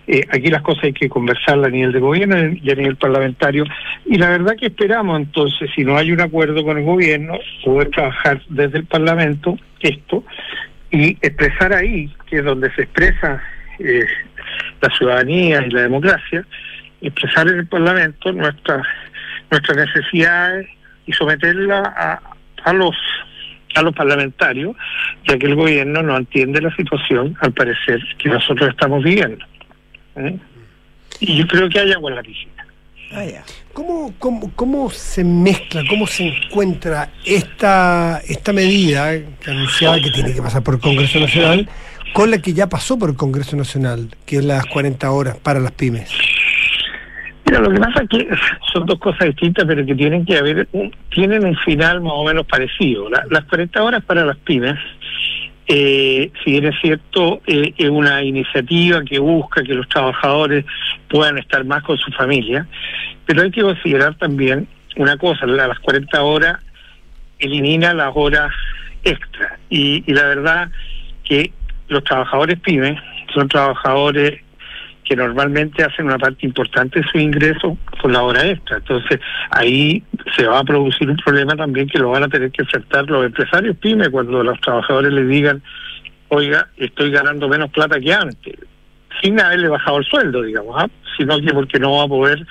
[0.07, 3.65] eh, aquí las cosas hay que conversarlas a nivel de gobierno y a nivel parlamentario.
[4.05, 7.89] Y la verdad que esperamos entonces si no hay un acuerdo con el gobierno poder
[7.89, 10.23] trabajar desde el Parlamento esto
[10.91, 13.41] y expresar ahí, que es donde se expresa
[13.79, 14.05] eh,
[14.81, 16.45] la ciudadanía y la democracia,
[17.01, 18.85] expresar en el Parlamento nuestras
[19.51, 20.67] nuestras necesidades
[21.05, 22.21] y someterla a,
[22.63, 22.95] a los
[23.75, 24.75] a los parlamentarios,
[25.27, 29.45] ya que el gobierno no entiende la situación, al parecer, que nosotros estamos viviendo.
[30.15, 30.37] ¿eh?
[31.19, 32.65] Y yo creo que hay agua en la piscina.
[33.73, 39.13] ¿Cómo, cómo, ¿Cómo se mezcla, cómo se encuentra esta, esta medida
[39.43, 41.67] que anunciaba que tiene que pasar por el Congreso Nacional
[42.13, 45.59] con la que ya pasó por el Congreso Nacional, que es las 40 horas para
[45.59, 46.11] las pymes?
[47.45, 48.27] Mira, lo que pasa es que
[48.73, 50.67] son dos cosas distintas, pero que tienen que haber,
[51.09, 53.09] tienen un final más o menos parecido.
[53.09, 54.77] La- las 40 horas para las pymes,
[55.67, 60.65] eh, si bien es cierto, eh, es una iniciativa que busca que los trabajadores
[61.09, 62.67] puedan estar más con su familia,
[63.25, 66.59] pero hay que considerar también una cosa, la- las 40 horas
[67.39, 68.51] elimina las horas
[69.03, 69.57] extra.
[69.69, 70.69] Y la verdad
[71.23, 71.51] que
[71.89, 72.97] los trabajadores pymes
[73.33, 74.41] son trabajadores
[75.03, 78.77] que normalmente hacen una parte importante de su ingreso con la hora extra.
[78.77, 79.19] Entonces,
[79.49, 80.03] ahí
[80.37, 83.25] se va a producir un problema también que lo van a tener que enfrentar los
[83.25, 85.63] empresarios pymes cuando los trabajadores les digan,
[86.27, 88.55] oiga, estoy ganando menos plata que antes,
[89.21, 90.87] sin haberle bajado el sueldo, digamos, ¿ah?
[91.17, 92.45] sino que porque no va a poder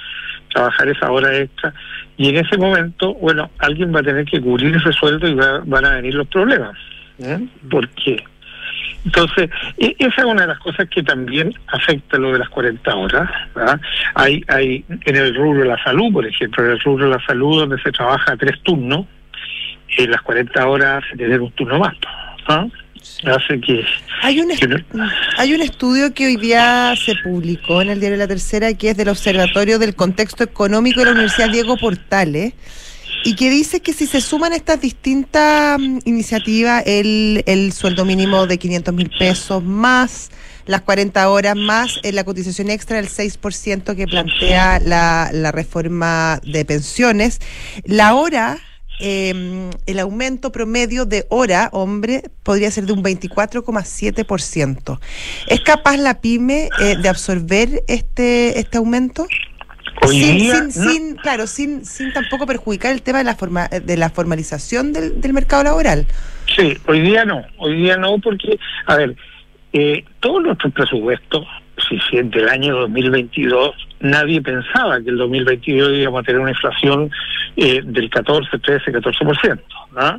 [0.53, 1.73] trabajar esa hora extra.
[2.17, 5.63] Y en ese momento, bueno, alguien va a tener que cubrir ese sueldo y va-
[5.65, 6.77] van a venir los problemas.
[7.21, 7.39] ¿eh?
[7.71, 8.25] ¿Por qué?
[9.05, 12.95] Entonces, e- esa es una de las cosas que también afecta lo de las 40
[12.95, 13.31] horas.
[13.55, 13.81] ¿verdad?
[14.15, 17.25] Hay, hay en el rubro de la salud, por ejemplo, en el rubro de la
[17.27, 19.07] salud donde se trabaja tres turnos,
[19.97, 21.95] en las 40 horas se tener un turno más.
[22.49, 22.71] ¿no?
[23.33, 23.85] Hace que...
[24.23, 25.09] Hay un, que no-
[25.39, 28.97] Hay un estudio que hoy día se publicó en el diario La Tercera, que es
[28.97, 32.53] del Observatorio del Contexto Económico de la Universidad Diego Portales,
[33.29, 38.47] y que dice que si se suman estas distintas mm, iniciativas, el, el sueldo mínimo
[38.47, 40.31] de 500 mil pesos más
[40.65, 46.65] las 40 horas más la cotización extra del 6% que plantea la, la reforma de
[46.65, 47.39] pensiones,
[47.85, 48.59] la hora
[48.99, 54.99] eh, el aumento promedio de hora, hombre, podría ser de un 24,7%.
[55.49, 59.27] ¿Es capaz la pyme eh, de absorber este, este aumento?
[60.07, 60.91] Hoy sin, día, sin- no.
[60.91, 65.21] sin- claro, sin, sin tampoco perjudicar el tema de la, forma, de la formalización del,
[65.21, 66.07] del mercado laboral.
[66.57, 69.17] Sí, hoy día no, hoy día no porque, a ver,
[69.73, 71.47] eh, todos nuestros presupuestos,
[71.89, 77.11] si si del año 2022, nadie pensaba que el 2022 íbamos a tener una inflación
[77.57, 79.61] eh, del 14, 13, 14%,
[79.95, 80.19] ¿no?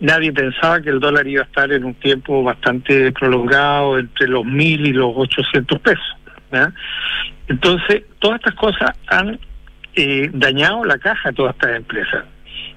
[0.00, 4.44] Nadie pensaba que el dólar iba a estar en un tiempo bastante prolongado entre los
[4.44, 6.04] 1.000 y los 800 pesos.
[7.48, 9.38] Entonces, todas estas cosas han
[9.94, 12.24] eh, dañado la caja de todas estas empresas.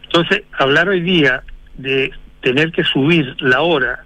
[0.03, 1.43] Entonces, hablar hoy día
[1.77, 2.11] de
[2.41, 4.03] tener que subir la hora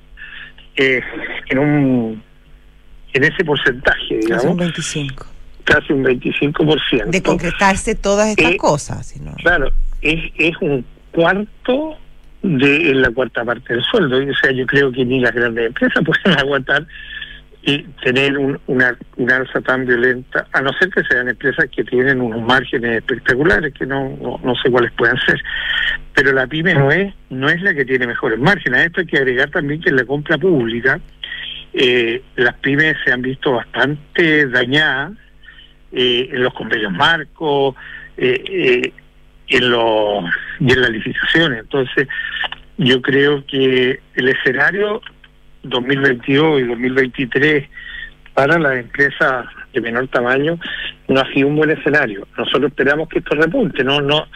[0.76, 1.02] eh,
[1.50, 2.24] en un
[3.14, 5.26] en ese porcentaje, Casi un digamos, 25.
[5.64, 7.06] casi un 25%.
[7.06, 9.06] De concretarse todas estas Eh, cosas.
[9.08, 11.98] si no- Claro, es, es un cuarto
[12.44, 14.18] de la cuarta parte del sueldo.
[14.18, 16.86] O sea, yo creo que ni las grandes empresas pueden aguantar
[17.68, 21.84] y tener un- una, una alza tan violenta, a no ser que sean empresas que
[21.84, 25.42] tienen unos márgenes espectaculares, que no, no, no sé cuáles pueden ser.
[26.14, 28.80] Pero la pyme no es, no es la que tiene mejores márgenes.
[28.80, 31.00] A esto hay que agregar también que en la compra pública
[31.74, 35.14] eh, las pymes se han visto bastante dañadas
[35.92, 37.76] eh, en los convenios marcos,
[38.18, 38.94] eh, eh,
[39.48, 40.24] en los
[40.60, 41.60] y en las licitaciones.
[41.62, 42.08] Entonces,
[42.78, 45.02] yo creo que el escenario
[45.70, 47.70] 2022 y 2023
[48.34, 50.60] para las empresas de menor tamaño
[51.08, 52.28] no ha sido un buen escenario.
[52.38, 54.28] Nosotros esperamos que esto repunte, no no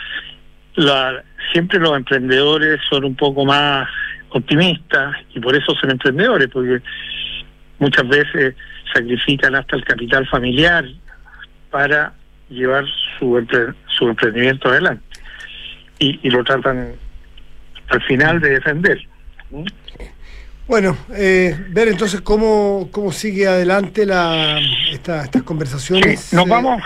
[0.75, 3.87] la, siempre los emprendedores son un poco más
[4.29, 6.81] optimistas y por eso son emprendedores porque
[7.79, 8.55] muchas veces
[8.93, 10.85] sacrifican hasta el capital familiar
[11.69, 12.13] para
[12.49, 12.85] llevar
[13.17, 15.03] su, empre- su emprendimiento adelante
[15.99, 16.93] y, y lo tratan
[17.89, 19.01] al final de defender.
[20.69, 24.59] Bueno, eh, ver entonces cómo, cómo sigue adelante la,
[24.91, 26.19] esta- estas conversaciones.
[26.19, 26.83] Sí, nos vamos-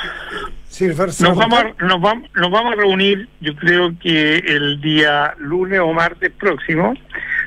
[0.70, 4.38] sí, Fer, ¿se Nos vamos, a, nos, vamos, nos vamos a reunir, yo creo que
[4.38, 6.94] el día lunes o martes próximo,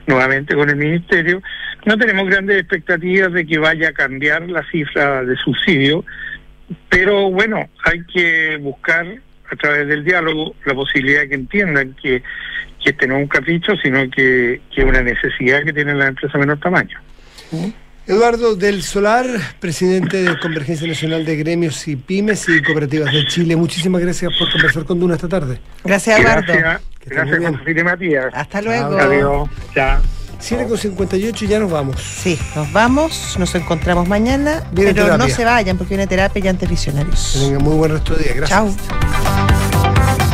[0.06, 1.42] nuevamente con el Ministerio.
[1.86, 6.04] No tenemos grandes expectativas de que vaya a cambiar la cifra de subsidio,
[6.90, 9.06] pero bueno, hay que buscar
[9.50, 12.22] a través del diálogo la posibilidad de que entiendan que,
[12.86, 16.10] que este no es un capricho, sino que, que es una necesidad que tienen las
[16.10, 17.00] empresas de menor tamaño.
[18.06, 19.26] Eduardo del Solar,
[19.58, 23.56] presidente de Convergencia Nacional de Gremios y Pymes y Cooperativas de Chile.
[23.56, 25.58] Muchísimas gracias por conversar con Duna esta tarde.
[25.82, 26.52] Gracias, Eduardo.
[26.52, 28.26] Gracias, gracias Matías.
[28.32, 28.98] Hasta luego.
[28.98, 29.48] Adiós.
[29.74, 30.00] Chao.
[30.38, 32.00] 7 con 58 y ya nos vamos.
[32.00, 36.48] Sí, nos vamos, nos encontramos mañana, Viene pero no se vayan porque viene terapia y
[36.48, 37.36] antes Que visionarios.
[37.40, 38.34] tengan muy buen resto de día.
[38.34, 38.76] Gracias.
[38.76, 39.65] Chao.